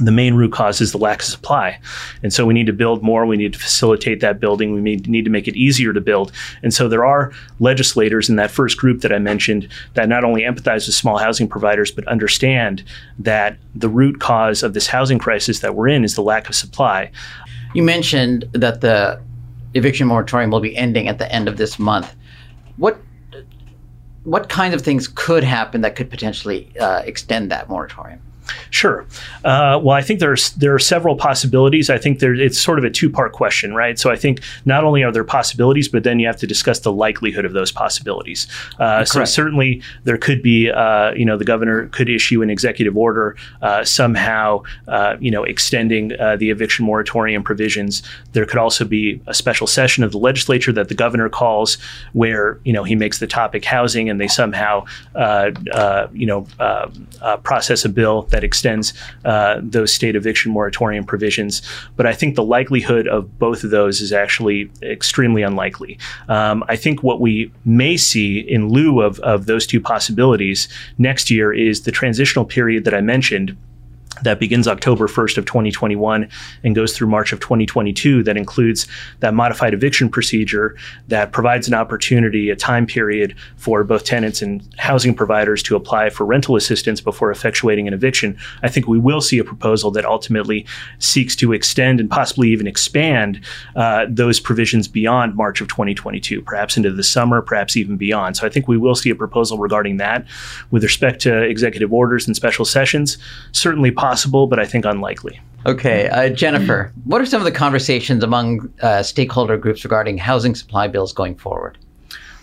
the 0.00 0.10
main 0.10 0.34
root 0.34 0.52
cause 0.52 0.80
is 0.80 0.92
the 0.92 0.98
lack 0.98 1.20
of 1.20 1.26
supply. 1.26 1.78
And 2.22 2.32
so 2.32 2.46
we 2.46 2.54
need 2.54 2.66
to 2.66 2.72
build 2.72 3.02
more. 3.02 3.26
We 3.26 3.36
need 3.36 3.52
to 3.52 3.58
facilitate 3.58 4.20
that 4.20 4.40
building. 4.40 4.72
We 4.72 4.80
need, 4.80 5.24
to 5.24 5.30
make 5.30 5.46
it 5.46 5.56
easier 5.56 5.92
to 5.92 6.00
build. 6.00 6.32
And 6.62 6.72
so 6.72 6.88
there 6.88 7.04
are 7.04 7.32
legislators 7.60 8.28
in 8.28 8.36
that 8.36 8.50
first 8.50 8.78
group 8.78 9.02
that 9.02 9.12
I 9.12 9.18
mentioned 9.18 9.68
that 9.94 10.08
not 10.08 10.24
only 10.24 10.42
empathize 10.42 10.86
with 10.86 10.94
small 10.94 11.18
housing 11.18 11.46
providers, 11.46 11.90
but 11.90 12.06
understand 12.08 12.82
that 13.18 13.58
the 13.74 13.88
root 13.88 14.20
cause 14.20 14.62
of 14.62 14.74
this 14.74 14.86
housing 14.86 15.18
crisis 15.18 15.60
that 15.60 15.74
we're 15.74 15.88
in 15.88 16.04
is 16.04 16.14
the 16.14 16.22
lack 16.22 16.48
of 16.48 16.54
supply. 16.54 17.10
You 17.74 17.82
mentioned 17.82 18.48
that 18.52 18.80
the 18.80 19.20
eviction 19.74 20.06
moratorium 20.06 20.50
will 20.50 20.60
be 20.60 20.76
ending 20.76 21.08
at 21.08 21.18
the 21.18 21.30
end 21.32 21.48
of 21.48 21.56
this 21.56 21.78
month. 21.78 22.14
What 22.76 22.98
what 24.24 24.48
kinds 24.48 24.72
of 24.72 24.82
things 24.82 25.08
could 25.08 25.42
happen 25.42 25.80
that 25.80 25.96
could 25.96 26.08
potentially 26.08 26.70
uh, 26.78 27.02
extend 27.04 27.50
that 27.50 27.68
moratorium? 27.68 28.20
Sure. 28.70 29.06
Uh, 29.44 29.80
well, 29.82 29.96
I 29.96 30.02
think 30.02 30.20
there's 30.20 30.50
there 30.52 30.74
are 30.74 30.78
several 30.78 31.16
possibilities. 31.16 31.90
I 31.90 31.98
think 31.98 32.18
there 32.18 32.34
it's 32.34 32.60
sort 32.60 32.78
of 32.78 32.84
a 32.84 32.90
two 32.90 33.10
part 33.10 33.32
question, 33.32 33.74
right? 33.74 33.98
So 33.98 34.10
I 34.10 34.16
think 34.16 34.40
not 34.64 34.84
only 34.84 35.02
are 35.02 35.12
there 35.12 35.24
possibilities, 35.24 35.88
but 35.88 36.04
then 36.04 36.18
you 36.18 36.26
have 36.26 36.36
to 36.38 36.46
discuss 36.46 36.80
the 36.80 36.92
likelihood 36.92 37.44
of 37.44 37.52
those 37.52 37.72
possibilities. 37.72 38.46
Uh, 38.78 39.04
so 39.04 39.24
certainly 39.24 39.82
there 40.04 40.18
could 40.18 40.42
be, 40.42 40.70
uh, 40.70 41.12
you 41.12 41.24
know, 41.24 41.36
the 41.36 41.44
governor 41.44 41.86
could 41.88 42.08
issue 42.08 42.42
an 42.42 42.50
executive 42.50 42.96
order 42.96 43.36
uh, 43.62 43.84
somehow, 43.84 44.62
uh, 44.88 45.16
you 45.20 45.30
know, 45.30 45.44
extending 45.44 46.18
uh, 46.20 46.36
the 46.36 46.50
eviction 46.50 46.84
moratorium 46.84 47.42
provisions. 47.42 48.02
There 48.32 48.46
could 48.46 48.58
also 48.58 48.84
be 48.84 49.20
a 49.26 49.34
special 49.34 49.66
session 49.66 50.04
of 50.04 50.12
the 50.12 50.18
legislature 50.18 50.72
that 50.72 50.88
the 50.88 50.94
governor 50.94 51.28
calls, 51.28 51.78
where 52.12 52.58
you 52.64 52.72
know 52.72 52.84
he 52.84 52.94
makes 52.94 53.18
the 53.18 53.26
topic 53.26 53.64
housing, 53.64 54.08
and 54.08 54.20
they 54.20 54.28
somehow, 54.28 54.84
you 56.12 56.26
know, 56.26 56.46
process 57.42 57.84
a 57.84 57.88
bill 57.88 58.22
that 58.22 58.41
extends 58.44 58.92
uh, 59.24 59.60
those 59.62 59.92
state 59.92 60.16
eviction 60.16 60.52
moratorium 60.52 61.04
provisions. 61.04 61.62
But 61.96 62.06
I 62.06 62.12
think 62.12 62.34
the 62.34 62.44
likelihood 62.44 63.08
of 63.08 63.38
both 63.38 63.64
of 63.64 63.70
those 63.70 64.00
is 64.00 64.12
actually 64.12 64.70
extremely 64.82 65.42
unlikely. 65.42 65.98
Um, 66.28 66.64
I 66.68 66.76
think 66.76 67.02
what 67.02 67.20
we 67.20 67.52
may 67.64 67.96
see 67.96 68.40
in 68.40 68.68
lieu 68.68 69.00
of, 69.00 69.18
of 69.20 69.46
those 69.46 69.66
two 69.66 69.80
possibilities 69.80 70.68
next 70.98 71.30
year 71.30 71.52
is 71.52 71.82
the 71.82 71.92
transitional 71.92 72.44
period 72.44 72.84
that 72.84 72.94
I 72.94 73.00
mentioned 73.00 73.56
that 74.22 74.38
begins 74.38 74.68
October 74.68 75.08
1st 75.08 75.38
of 75.38 75.46
2021 75.46 76.28
and 76.62 76.74
goes 76.74 76.96
through 76.96 77.08
March 77.08 77.32
of 77.32 77.40
2022 77.40 78.22
that 78.22 78.36
includes 78.36 78.86
that 79.20 79.34
modified 79.34 79.74
eviction 79.74 80.08
procedure 80.08 80.76
that 81.08 81.32
provides 81.32 81.66
an 81.66 81.74
opportunity, 81.74 82.50
a 82.50 82.56
time 82.56 82.86
period 82.86 83.34
for 83.56 83.82
both 83.82 84.04
tenants 84.04 84.42
and 84.42 84.62
housing 84.78 85.14
providers 85.14 85.62
to 85.62 85.74
apply 85.76 86.10
for 86.10 86.24
rental 86.24 86.56
assistance 86.56 87.00
before 87.00 87.32
effectuating 87.32 87.86
an 87.86 87.94
eviction. 87.94 88.36
I 88.62 88.68
think 88.68 88.86
we 88.86 88.98
will 88.98 89.20
see 89.20 89.38
a 89.38 89.44
proposal 89.44 89.90
that 89.92 90.04
ultimately 90.04 90.66
seeks 90.98 91.34
to 91.36 91.52
extend 91.52 91.98
and 91.98 92.10
possibly 92.10 92.50
even 92.50 92.66
expand 92.66 93.40
uh, 93.76 94.06
those 94.08 94.38
provisions 94.40 94.88
beyond 94.88 95.34
March 95.34 95.60
of 95.60 95.68
2022, 95.68 96.42
perhaps 96.42 96.76
into 96.76 96.90
the 96.90 97.02
summer, 97.02 97.40
perhaps 97.40 97.76
even 97.76 97.96
beyond. 97.96 98.36
So 98.36 98.46
I 98.46 98.50
think 98.50 98.68
we 98.68 98.76
will 98.76 98.94
see 98.94 99.10
a 99.10 99.14
proposal 99.14 99.58
regarding 99.58 99.96
that. 99.96 100.26
With 100.70 100.82
respect 100.82 101.20
to 101.22 101.42
executive 101.42 101.92
orders 101.92 102.26
and 102.26 102.36
special 102.36 102.64
sessions, 102.64 103.18
certainly 103.52 103.90
possible, 104.02 104.48
but 104.48 104.58
I 104.58 104.66
think 104.66 104.84
unlikely. 104.84 105.40
Okay, 105.64 106.08
uh, 106.08 106.28
Jennifer, 106.28 106.92
what 107.04 107.20
are 107.20 107.26
some 107.26 107.40
of 107.40 107.44
the 107.44 107.52
conversations 107.52 108.24
among 108.24 108.72
uh, 108.82 109.04
stakeholder 109.04 109.56
groups 109.56 109.84
regarding 109.84 110.18
housing 110.18 110.56
supply 110.56 110.88
bills 110.88 111.12
going 111.12 111.36
forward? 111.36 111.78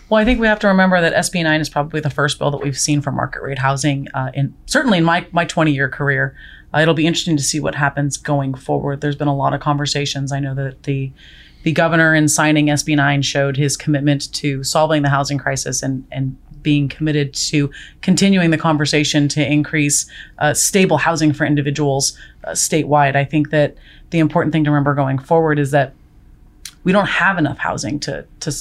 Well, 0.08 0.20
I 0.20 0.24
think 0.24 0.40
we 0.40 0.46
have 0.46 0.58
to 0.60 0.68
remember 0.68 1.00
that 1.02 1.12
SB 1.12 1.42
9 1.44 1.60
is 1.60 1.68
probably 1.68 2.00
the 2.00 2.08
first 2.08 2.38
bill 2.38 2.50
that 2.50 2.62
we've 2.62 2.78
seen 2.78 3.02
for 3.02 3.12
market 3.12 3.42
rate 3.42 3.58
housing 3.58 4.08
uh, 4.14 4.30
in 4.32 4.54
certainly 4.66 4.98
in 4.98 5.04
my 5.04 5.26
my 5.32 5.44
20 5.44 5.70
year 5.70 5.88
career. 5.88 6.34
Uh, 6.74 6.78
it'll 6.80 6.94
be 6.94 7.06
interesting 7.06 7.36
to 7.36 7.42
see 7.42 7.60
what 7.60 7.74
happens 7.74 8.16
going 8.16 8.54
forward. 8.54 9.02
There's 9.02 9.16
been 9.16 9.28
a 9.28 9.36
lot 9.36 9.52
of 9.52 9.60
conversations. 9.60 10.32
I 10.32 10.40
know 10.40 10.54
that 10.54 10.84
the 10.84 11.12
the 11.62 11.72
governor 11.72 12.14
in 12.14 12.26
signing 12.26 12.68
SB 12.68 12.96
9 12.96 13.20
showed 13.20 13.58
his 13.58 13.76
commitment 13.76 14.32
to 14.34 14.64
solving 14.64 15.02
the 15.02 15.10
housing 15.10 15.36
crisis 15.36 15.82
and 15.82 16.06
and 16.10 16.36
being 16.62 16.88
committed 16.88 17.34
to 17.34 17.70
continuing 18.02 18.50
the 18.50 18.58
conversation 18.58 19.28
to 19.28 19.44
increase 19.44 20.06
uh, 20.38 20.54
stable 20.54 20.98
housing 20.98 21.32
for 21.32 21.44
individuals 21.44 22.16
uh, 22.44 22.50
statewide. 22.50 23.16
I 23.16 23.24
think 23.24 23.50
that 23.50 23.76
the 24.10 24.18
important 24.18 24.52
thing 24.52 24.64
to 24.64 24.70
remember 24.70 24.94
going 24.94 25.18
forward 25.18 25.58
is 25.58 25.70
that 25.70 25.94
we 26.84 26.92
don't 26.92 27.08
have 27.08 27.38
enough 27.38 27.58
housing 27.58 28.00
to 28.00 28.24
to 28.40 28.52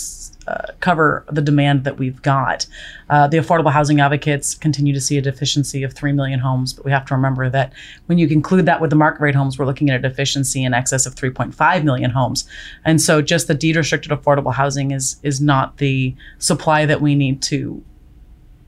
uh, 0.49 0.73
cover 0.79 1.23
the 1.31 1.41
demand 1.41 1.83
that 1.83 1.99
we've 1.99 2.21
got. 2.23 2.65
Uh, 3.09 3.27
the 3.27 3.37
affordable 3.37 3.71
housing 3.71 3.99
advocates 3.99 4.55
continue 4.55 4.91
to 4.91 4.99
see 4.99 5.15
a 5.15 5.21
deficiency 5.21 5.83
of 5.83 5.93
3 5.93 6.11
million 6.13 6.39
homes, 6.39 6.73
but 6.73 6.83
we 6.83 6.89
have 6.89 7.05
to 7.05 7.13
remember 7.13 7.51
that 7.51 7.71
when 8.07 8.17
you 8.17 8.27
conclude 8.27 8.65
that 8.65 8.81
with 8.81 8.89
the 8.89 8.95
market 8.95 9.21
rate 9.21 9.35
homes, 9.35 9.59
we're 9.59 9.65
looking 9.65 9.91
at 9.91 10.03
a 10.03 10.09
deficiency 10.09 10.63
in 10.63 10.73
excess 10.73 11.05
of 11.05 11.13
3.5 11.13 11.83
million 11.83 12.09
homes. 12.09 12.49
And 12.83 12.99
so 12.99 13.21
just 13.21 13.47
the 13.47 13.53
deed 13.53 13.75
restricted 13.75 14.11
affordable 14.11 14.53
housing 14.53 14.89
is 14.89 15.17
is 15.21 15.39
not 15.39 15.77
the 15.77 16.15
supply 16.39 16.87
that 16.87 16.99
we 16.99 17.13
need 17.13 17.43
to 17.43 17.83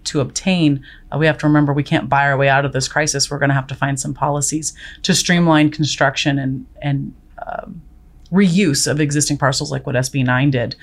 to 0.05 0.19
obtain, 0.19 0.83
uh, 1.11 1.17
we 1.17 1.25
have 1.25 1.37
to 1.39 1.47
remember 1.47 1.73
we 1.73 1.83
can't 1.83 2.09
buy 2.09 2.27
our 2.27 2.37
way 2.37 2.49
out 2.49 2.65
of 2.65 2.73
this 2.73 2.87
crisis. 2.87 3.29
We're 3.29 3.39
going 3.39 3.49
to 3.49 3.55
have 3.55 3.67
to 3.67 3.75
find 3.75 3.99
some 3.99 4.13
policies 4.13 4.73
to 5.03 5.13
streamline 5.13 5.71
construction 5.71 6.39
and 6.39 6.65
and 6.81 7.13
um, 7.45 7.81
reuse 8.31 8.89
of 8.89 8.99
existing 8.99 9.37
parcels, 9.37 9.71
like 9.71 9.85
what 9.85 9.95
SB 9.95 10.25
9 10.25 10.51
did. 10.51 10.75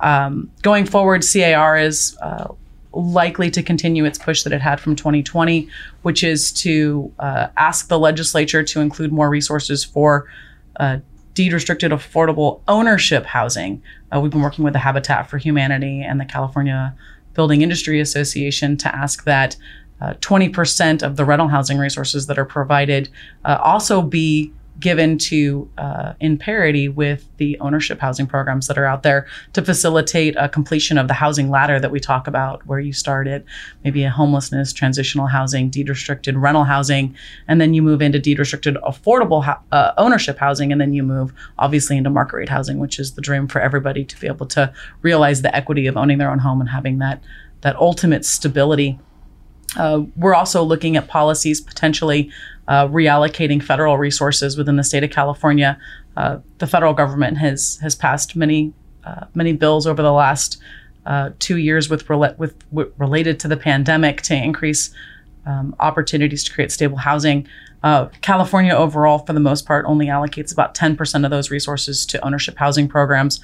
Um, 0.00 0.50
going 0.62 0.86
forward, 0.86 1.24
CAR 1.24 1.78
is 1.78 2.16
uh, 2.20 2.48
likely 2.92 3.50
to 3.50 3.62
continue 3.62 4.04
its 4.04 4.18
push 4.18 4.42
that 4.42 4.52
it 4.52 4.60
had 4.60 4.80
from 4.80 4.96
2020, 4.96 5.68
which 6.02 6.24
is 6.24 6.50
to 6.52 7.12
uh, 7.18 7.48
ask 7.56 7.88
the 7.88 7.98
legislature 7.98 8.62
to 8.64 8.80
include 8.80 9.12
more 9.12 9.30
resources 9.30 9.84
for 9.84 10.26
uh, 10.80 10.98
deed 11.34 11.52
restricted 11.52 11.92
affordable 11.92 12.60
ownership 12.66 13.24
housing. 13.26 13.82
Uh, 14.12 14.20
we've 14.20 14.32
been 14.32 14.42
working 14.42 14.64
with 14.64 14.72
the 14.72 14.78
Habitat 14.78 15.28
for 15.28 15.38
Humanity 15.38 16.02
and 16.02 16.18
the 16.18 16.24
California 16.24 16.94
Building 17.36 17.62
Industry 17.62 18.00
Association 18.00 18.76
to 18.78 18.94
ask 18.94 19.24
that 19.24 19.56
uh, 20.00 20.14
20% 20.14 21.02
of 21.02 21.16
the 21.16 21.24
rental 21.24 21.48
housing 21.48 21.78
resources 21.78 22.26
that 22.26 22.38
are 22.38 22.44
provided 22.44 23.08
uh, 23.44 23.58
also 23.62 24.02
be 24.02 24.52
given 24.78 25.16
to 25.16 25.68
uh, 25.78 26.12
in 26.20 26.36
parity 26.36 26.88
with 26.88 27.28
the 27.38 27.58
ownership 27.60 28.00
housing 28.00 28.26
programs 28.26 28.66
that 28.66 28.76
are 28.76 28.84
out 28.84 29.02
there 29.02 29.26
to 29.52 29.62
facilitate 29.62 30.34
a 30.36 30.48
completion 30.48 30.98
of 30.98 31.08
the 31.08 31.14
housing 31.14 31.50
ladder 31.50 31.80
that 31.80 31.90
we 31.90 31.98
talk 31.98 32.26
about 32.26 32.64
where 32.66 32.80
you 32.80 32.92
start 32.92 33.26
at 33.26 33.44
maybe 33.84 34.04
a 34.04 34.10
homelessness 34.10 34.72
transitional 34.72 35.26
housing 35.26 35.70
deed 35.70 35.88
restricted 35.88 36.36
rental 36.36 36.64
housing 36.64 37.14
and 37.48 37.60
then 37.60 37.72
you 37.72 37.82
move 37.82 38.02
into 38.02 38.18
deed 38.18 38.38
restricted 38.38 38.76
affordable 38.86 39.60
uh, 39.72 39.92
ownership 39.96 40.38
housing 40.38 40.72
and 40.72 40.80
then 40.80 40.92
you 40.92 41.02
move 41.02 41.32
obviously 41.58 41.96
into 41.96 42.10
market 42.10 42.36
rate 42.36 42.48
housing 42.48 42.78
which 42.78 42.98
is 42.98 43.14
the 43.14 43.22
dream 43.22 43.48
for 43.48 43.60
everybody 43.60 44.04
to 44.04 44.18
be 44.20 44.26
able 44.26 44.46
to 44.46 44.72
realize 45.02 45.42
the 45.42 45.54
equity 45.56 45.86
of 45.86 45.96
owning 45.96 46.18
their 46.18 46.30
own 46.30 46.38
home 46.38 46.60
and 46.60 46.70
having 46.70 46.98
that 46.98 47.22
that 47.62 47.76
ultimate 47.76 48.24
stability 48.24 48.98
uh, 49.76 50.02
we're 50.16 50.34
also 50.34 50.62
looking 50.62 50.96
at 50.96 51.08
policies 51.08 51.60
potentially 51.60 52.30
uh, 52.68 52.88
reallocating 52.88 53.62
federal 53.62 53.98
resources 53.98 54.56
within 54.56 54.76
the 54.76 54.84
state 54.84 55.04
of 55.04 55.10
California. 55.10 55.78
Uh, 56.16 56.38
the 56.58 56.66
federal 56.66 56.94
government 56.94 57.38
has 57.38 57.78
has 57.82 57.94
passed 57.94 58.34
many 58.36 58.72
uh, 59.04 59.26
many 59.34 59.52
bills 59.52 59.86
over 59.86 60.02
the 60.02 60.12
last 60.12 60.60
uh, 61.06 61.30
two 61.38 61.56
years 61.56 61.88
with, 61.88 62.08
with, 62.08 62.36
with 62.72 62.92
related 62.98 63.38
to 63.38 63.46
the 63.46 63.56
pandemic 63.56 64.22
to 64.22 64.34
increase 64.34 64.90
um, 65.46 65.76
opportunities 65.78 66.42
to 66.42 66.52
create 66.52 66.72
stable 66.72 66.96
housing. 66.96 67.46
Uh, 67.84 68.06
California 68.20 68.72
overall, 68.72 69.18
for 69.18 69.32
the 69.32 69.40
most 69.40 69.64
part, 69.64 69.84
only 69.86 70.06
allocates 70.06 70.52
about 70.52 70.74
10% 70.74 71.24
of 71.24 71.30
those 71.30 71.52
resources 71.52 72.04
to 72.06 72.24
ownership 72.24 72.56
housing 72.56 72.88
programs. 72.88 73.40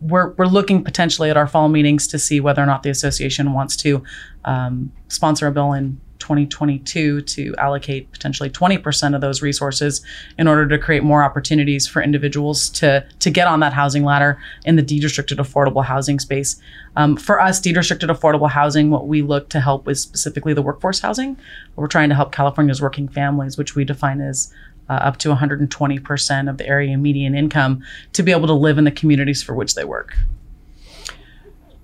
We're, 0.00 0.32
we're 0.32 0.46
looking 0.46 0.84
potentially 0.84 1.30
at 1.30 1.36
our 1.36 1.46
fall 1.46 1.68
meetings 1.68 2.06
to 2.08 2.18
see 2.18 2.40
whether 2.40 2.62
or 2.62 2.66
not 2.66 2.82
the 2.82 2.90
association 2.90 3.52
wants 3.52 3.76
to 3.78 4.02
um, 4.44 4.92
sponsor 5.08 5.46
a 5.46 5.52
bill 5.52 5.72
in 5.72 6.00
2022 6.18 7.20
to 7.22 7.54
allocate 7.58 8.10
potentially 8.10 8.50
20% 8.50 9.14
of 9.14 9.20
those 9.20 9.42
resources 9.42 10.04
in 10.38 10.48
order 10.48 10.66
to 10.66 10.78
create 10.78 11.02
more 11.02 11.22
opportunities 11.22 11.86
for 11.86 12.02
individuals 12.02 12.68
to, 12.70 13.06
to 13.20 13.30
get 13.30 13.46
on 13.46 13.60
that 13.60 13.72
housing 13.72 14.04
ladder 14.04 14.38
in 14.64 14.76
the 14.76 14.82
deed 14.82 15.04
restricted 15.04 15.38
affordable 15.38 15.84
housing 15.84 16.18
space. 16.18 16.60
Um, 16.96 17.16
for 17.16 17.40
us, 17.40 17.60
deed 17.60 17.76
restricted 17.76 18.08
affordable 18.08 18.50
housing, 18.50 18.90
what 18.90 19.06
we 19.06 19.22
look 19.22 19.48
to 19.50 19.60
help 19.60 19.86
with 19.86 19.98
specifically 19.98 20.54
the 20.54 20.62
workforce 20.62 21.00
housing. 21.00 21.36
We're 21.76 21.86
trying 21.86 22.08
to 22.08 22.14
help 22.14 22.32
California's 22.32 22.82
working 22.82 23.08
families, 23.08 23.58
which 23.58 23.74
we 23.74 23.84
define 23.84 24.20
as 24.20 24.52
uh, 24.88 24.94
up 24.94 25.16
to 25.18 25.28
120% 25.28 26.50
of 26.50 26.58
the 26.58 26.66
area 26.66 26.96
median 26.96 27.34
income 27.34 27.82
to 28.12 28.22
be 28.22 28.30
able 28.30 28.46
to 28.46 28.52
live 28.52 28.78
in 28.78 28.84
the 28.84 28.90
communities 28.90 29.42
for 29.42 29.54
which 29.54 29.74
they 29.74 29.84
work. 29.84 30.16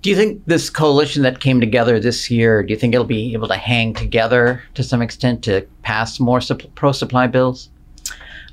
Do 0.01 0.09
you 0.09 0.17
think 0.17 0.43
this 0.45 0.69
coalition 0.69 1.23
that 1.23 1.39
came 1.39 1.61
together 1.61 1.97
this 1.97 2.29
year, 2.29 2.61
do 2.61 2.73
you 2.73 2.79
think 2.79 2.93
it'll 2.93 3.05
be 3.05 3.33
able 3.33 3.47
to 3.47 3.55
hang 3.55 3.93
together 3.93 4.61
to 4.73 4.83
some 4.83 5.01
extent 5.01 5.43
to 5.45 5.65
pass 5.81 6.19
more 6.19 6.41
pro 6.75 6.91
supply 6.91 7.27
bills? 7.27 7.69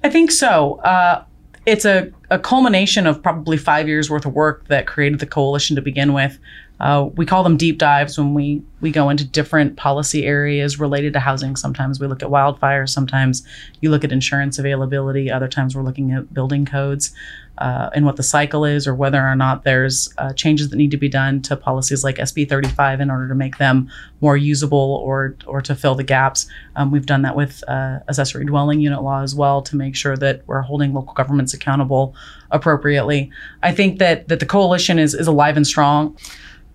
I 0.05 0.11
think 0.11 0.31
so. 0.31 0.77
Uh, 0.83 1.25
it's 1.67 1.85
a, 1.85 2.11
a 2.31 2.39
culmination 2.39 3.07
of 3.07 3.23
probably 3.23 3.57
five 3.57 3.89
years 3.89 4.09
worth 4.09 4.25
of 4.25 4.33
work 4.33 4.69
that 4.69 4.87
created 4.87 5.19
the 5.19 5.27
coalition 5.27 5.77
to 5.77 5.83
begin 5.83 6.13
with. 6.13 6.39
Uh, 6.81 7.11
we 7.15 7.27
call 7.27 7.43
them 7.43 7.57
deep 7.57 7.79
dives 7.79 8.17
when 8.17 8.33
we 8.35 8.63
we 8.81 8.91
go 8.91 9.11
into 9.11 9.25
different 9.25 9.77
policy 9.77 10.25
areas 10.25 10.81
related 10.81 11.13
to 11.13 11.21
housing. 11.21 11.55
Sometimes 11.55 12.01
we 12.01 12.07
look 12.07 12.23
at 12.23 12.31
wildfires. 12.31 12.89
Sometimes 12.89 13.47
you 13.81 13.91
look 13.91 14.05
at 14.05 14.13
insurance 14.13 14.59
availability. 14.59 15.31
Other 15.31 15.49
times 15.49 15.77
we're 15.77 15.83
looking 15.83 16.13
at 16.13 16.33
building 16.33 16.65
codes 16.65 17.13
uh, 17.59 17.91
and 17.95 18.07
what 18.07 18.17
the 18.17 18.23
cycle 18.23 18.65
is, 18.65 18.87
or 18.87 18.95
whether 18.95 19.21
or 19.21 19.37
not 19.37 19.65
there's 19.65 20.13
uh, 20.17 20.33
changes 20.33 20.71
that 20.71 20.77
need 20.77 20.91
to 20.91 20.97
be 20.97 21.11
done 21.11 21.43
to 21.43 21.57
policies 21.57 22.03
like 22.03 22.17
SB 22.17 22.49
35 22.49 23.03
in 23.03 23.11
order 23.11 23.29
to 23.29 23.35
make 23.35 23.59
them 23.59 23.91
more 24.23 24.37
usable 24.37 25.03
or 25.05 25.37
or 25.47 25.61
to 25.61 25.75
fill 25.75 25.95
the 25.95 26.05
gaps. 26.05 26.47
Um, 26.77 26.91
we've 26.91 27.07
done 27.07 27.21
that 27.23 27.37
with 27.37 27.63
uh, 27.69 27.99
accessory 28.09 28.47
dwelling 28.47 28.81
unit 28.81 29.03
law 29.03 29.23
as 29.23 29.35
well 29.35 29.61
to 29.63 29.77
make 29.77 29.95
sure 29.95 30.17
that 30.17 30.43
we're 30.47 30.63
holding 30.63 30.95
local 30.95 31.13
governments 31.13 31.53
accountable 31.53 32.15
appropriately. 32.51 33.31
I 33.63 33.73
think 33.73 33.99
that 33.99 34.29
that 34.29 34.41
the 34.41 34.47
coalition 34.47 34.99
is 34.99 35.13
is 35.13 35.27
alive 35.27 35.59
and 35.59 35.67
strong. 35.67 36.17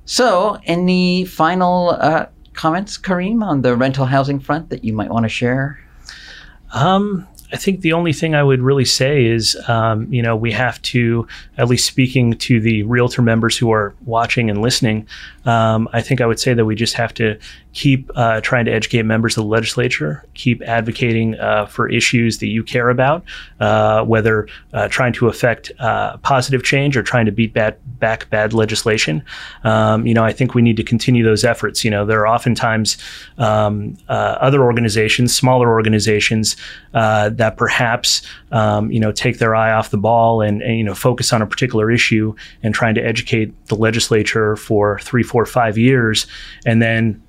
So, 0.06 0.60
any 0.66 1.26
final 1.26 1.90
uh, 1.90 2.28
comments, 2.54 2.98
Kareem, 2.98 3.44
on 3.44 3.62
the 3.62 3.76
rental 3.76 4.06
housing 4.06 4.40
front 4.40 4.70
that 4.70 4.84
you 4.84 4.94
might 4.94 5.10
want 5.10 5.24
to 5.24 5.30
share? 5.30 5.80
Um, 6.74 7.28
I 7.52 7.58
think 7.58 7.82
the 7.82 7.94
only 7.94 8.12
thing 8.12 8.36
I 8.36 8.44
would 8.44 8.62
really 8.62 8.86
say 8.86 9.26
is, 9.26 9.56
um, 9.68 10.12
you 10.12 10.22
know, 10.22 10.36
we 10.36 10.52
have 10.52 10.82
to, 10.84 11.28
at 11.58 11.68
least 11.68 11.86
speaking 11.86 12.34
to 12.34 12.60
the 12.60 12.84
realtor 12.84 13.22
members 13.22 13.58
who 13.58 13.72
are 13.72 13.96
watching 14.06 14.50
and 14.50 14.62
listening, 14.62 15.08
um, 15.46 15.88
I 15.94 16.02
think 16.02 16.22
I 16.22 16.26
would 16.26 16.40
say 16.40 16.54
that 16.54 16.66
we 16.66 16.76
just 16.76 16.96
have 16.96 17.14
to 17.16 17.38
keep 17.76 18.10
uh, 18.16 18.40
trying 18.40 18.64
to 18.64 18.72
educate 18.72 19.04
members 19.04 19.38
of 19.38 19.44
the 19.44 19.50
legislature, 19.50 20.26
keep 20.34 20.62
advocating 20.62 21.38
uh, 21.40 21.66
for 21.66 21.90
issues 21.90 22.40
that 22.40 22.48
you 22.48 22.64
care 22.64 22.90
about, 22.90 23.22
uh, 23.60 24.02
whether 24.06 24.48
uh, 24.74 24.88
trying 24.88 25.12
to 25.12 25.28
affect 25.28 25.74
uh, 25.80 26.16
positive 26.18 26.64
change 26.64 26.96
or 26.96 27.04
trying 27.04 27.26
to 27.26 27.34
beat 27.34 27.54
bad, 27.54 27.78
back 28.00 28.30
bad 28.30 28.54
legislation. 28.54 29.22
Um, 29.66 30.08
you 30.08 30.14
know, 30.14 30.24
I 30.24 30.32
think 30.32 30.56
we 30.56 30.62
need 30.62 30.78
to 30.78 30.84
continue 30.84 31.24
those 31.24 31.44
efforts. 31.44 31.84
You 31.84 31.92
know, 31.92 32.06
there 32.06 32.22
are 32.22 32.28
oftentimes 32.28 32.98
um, 33.38 33.98
uh, 34.08 34.38
other 34.40 34.64
organizations, 34.64 35.36
smaller 35.36 35.70
organizations, 35.70 36.56
that 36.94 37.58
perhaps 37.58 38.22
um, 38.54 38.90
you 38.90 39.02
know 39.02 39.12
take 39.12 39.40
their 39.40 39.54
eye 39.54 39.74
off 39.74 39.90
the 39.90 39.98
ball 39.98 40.42
and, 40.42 40.62
and 40.62 40.78
you 40.78 40.84
know 40.84 40.96
focus 40.96 41.34
on 41.34 41.42
a 41.42 41.46
particular 41.46 41.92
issue 41.92 42.34
and 42.64 42.74
trying 42.74 42.96
to 42.96 43.02
educate 43.02 43.54
the 43.68 43.76
legislature 43.76 44.56
for 44.56 45.00
three, 45.00 45.24
four, 45.24 45.46
five 45.46 45.78
years, 45.78 46.26
and 46.66 46.82
then 46.82 47.22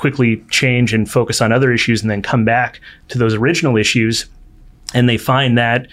quickly 0.00 0.42
change 0.50 0.94
and 0.94 1.10
focus 1.10 1.42
on 1.42 1.52
other 1.52 1.70
issues 1.72 2.00
and 2.00 2.10
then 2.10 2.22
come 2.22 2.42
back 2.42 2.80
to 3.08 3.18
those 3.18 3.34
original 3.34 3.76
issues. 3.76 4.24
And 4.94 5.06
they 5.06 5.18
find 5.18 5.58
that 5.58 5.88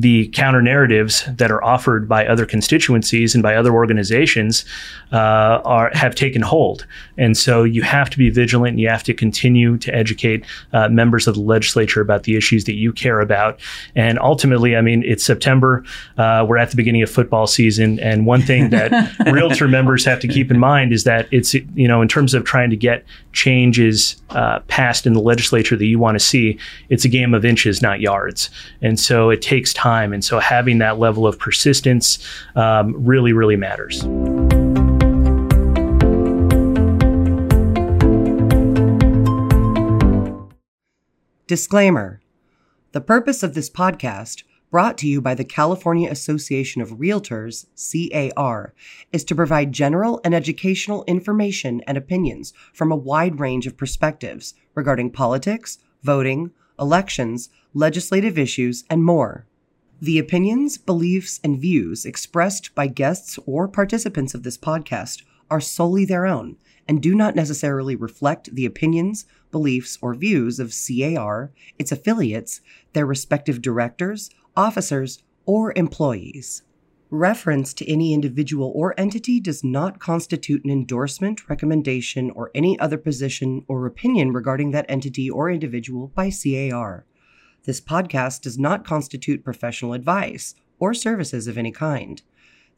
the 0.00 0.28
counter 0.28 0.62
narratives 0.62 1.24
that 1.28 1.50
are 1.50 1.62
offered 1.62 2.08
by 2.08 2.26
other 2.26 2.46
constituencies 2.46 3.34
and 3.34 3.42
by 3.42 3.54
other 3.54 3.72
organizations 3.72 4.64
uh, 5.12 5.60
are 5.64 5.90
have 5.92 6.14
taken 6.14 6.40
hold. 6.40 6.86
And 7.18 7.36
so 7.36 7.64
you 7.64 7.82
have 7.82 8.08
to 8.10 8.16
be 8.16 8.30
vigilant. 8.30 8.70
And 8.72 8.80
you 8.80 8.88
have 8.88 9.02
to 9.04 9.14
continue 9.14 9.76
to 9.76 9.94
educate 9.94 10.46
uh, 10.72 10.88
members 10.88 11.28
of 11.28 11.34
the 11.34 11.42
legislature 11.42 12.00
about 12.00 12.22
the 12.22 12.34
issues 12.34 12.64
that 12.64 12.76
you 12.76 12.92
care 12.94 13.20
about. 13.20 13.60
And 13.94 14.18
ultimately, 14.20 14.74
I 14.74 14.80
mean, 14.80 15.02
it's 15.04 15.22
September. 15.22 15.84
Uh, 16.16 16.46
we're 16.48 16.56
at 16.56 16.70
the 16.70 16.76
beginning 16.76 17.02
of 17.02 17.10
football 17.10 17.46
season, 17.46 18.00
and 18.00 18.24
one 18.24 18.40
thing 18.40 18.70
that 18.70 18.90
realtor 19.26 19.68
members 19.68 20.04
have 20.06 20.20
to 20.20 20.28
keep 20.28 20.50
in 20.50 20.58
mind 20.58 20.92
is 20.92 21.04
that 21.04 21.28
it's 21.30 21.52
you 21.52 21.88
know 21.88 22.00
in 22.00 22.08
terms 22.08 22.32
of 22.32 22.44
trying 22.44 22.70
to 22.70 22.76
get 22.76 23.04
changes 23.32 24.16
uh, 24.30 24.60
passed 24.68 25.06
in 25.06 25.12
the 25.12 25.20
legislature 25.20 25.76
that 25.76 25.86
you 25.86 25.98
want 25.98 26.14
to 26.14 26.24
see, 26.24 26.58
it's 26.88 27.04
a 27.04 27.08
game 27.08 27.34
of 27.34 27.44
inches, 27.44 27.82
not 27.82 28.00
yards. 28.00 28.50
And 28.80 28.98
so 28.98 29.30
it 29.30 29.42
takes 29.42 29.72
time. 29.90 30.12
And 30.12 30.24
so 30.24 30.38
having 30.38 30.78
that 30.78 30.98
level 30.98 31.26
of 31.26 31.38
persistence 31.38 32.18
um, 32.54 32.94
really, 32.96 33.32
really 33.32 33.56
matters. 33.56 34.02
Disclaimer 41.46 42.20
The 42.92 43.00
purpose 43.00 43.42
of 43.42 43.54
this 43.54 43.68
podcast, 43.68 44.44
brought 44.70 44.96
to 44.98 45.08
you 45.08 45.20
by 45.20 45.34
the 45.34 45.44
California 45.44 46.08
Association 46.08 46.80
of 46.80 46.90
Realtors, 46.90 47.66
CAR, 47.74 48.72
is 49.12 49.24
to 49.24 49.34
provide 49.34 49.72
general 49.72 50.20
and 50.24 50.32
educational 50.32 51.02
information 51.08 51.80
and 51.88 51.98
opinions 51.98 52.52
from 52.72 52.92
a 52.92 53.02
wide 53.10 53.40
range 53.40 53.66
of 53.66 53.76
perspectives 53.76 54.54
regarding 54.76 55.10
politics, 55.10 55.78
voting, 56.04 56.52
elections, 56.78 57.50
legislative 57.74 58.38
issues, 58.38 58.84
and 58.88 59.02
more. 59.02 59.44
The 60.02 60.18
opinions, 60.18 60.78
beliefs, 60.78 61.40
and 61.44 61.60
views 61.60 62.06
expressed 62.06 62.74
by 62.74 62.86
guests 62.86 63.38
or 63.44 63.68
participants 63.68 64.32
of 64.32 64.44
this 64.44 64.56
podcast 64.56 65.22
are 65.50 65.60
solely 65.60 66.06
their 66.06 66.26
own 66.26 66.56
and 66.88 67.02
do 67.02 67.14
not 67.14 67.36
necessarily 67.36 67.94
reflect 67.94 68.54
the 68.54 68.64
opinions, 68.64 69.26
beliefs, 69.50 69.98
or 70.00 70.14
views 70.14 70.58
of 70.58 70.72
CAR, 70.72 71.52
its 71.78 71.92
affiliates, 71.92 72.62
their 72.94 73.04
respective 73.04 73.60
directors, 73.60 74.30
officers, 74.56 75.22
or 75.44 75.74
employees. 75.76 76.62
Reference 77.10 77.74
to 77.74 77.86
any 77.86 78.14
individual 78.14 78.72
or 78.74 78.98
entity 78.98 79.38
does 79.38 79.62
not 79.62 79.98
constitute 79.98 80.64
an 80.64 80.70
endorsement, 80.70 81.46
recommendation, 81.50 82.30
or 82.30 82.50
any 82.54 82.78
other 82.78 82.96
position 82.96 83.66
or 83.68 83.84
opinion 83.84 84.32
regarding 84.32 84.70
that 84.70 84.86
entity 84.88 85.28
or 85.28 85.50
individual 85.50 86.10
by 86.14 86.30
CAR. 86.30 87.04
This 87.64 87.80
podcast 87.80 88.40
does 88.40 88.58
not 88.58 88.86
constitute 88.86 89.44
professional 89.44 89.92
advice 89.92 90.54
or 90.78 90.94
services 90.94 91.46
of 91.46 91.58
any 91.58 91.70
kind. 91.70 92.22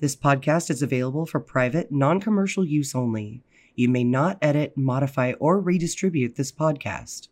This 0.00 0.16
podcast 0.16 0.70
is 0.70 0.82
available 0.82 1.24
for 1.24 1.38
private, 1.38 1.92
non 1.92 2.20
commercial 2.20 2.64
use 2.64 2.92
only. 2.92 3.42
You 3.76 3.88
may 3.88 4.02
not 4.02 4.38
edit, 4.42 4.76
modify, 4.76 5.34
or 5.38 5.60
redistribute 5.60 6.34
this 6.34 6.50
podcast. 6.50 7.28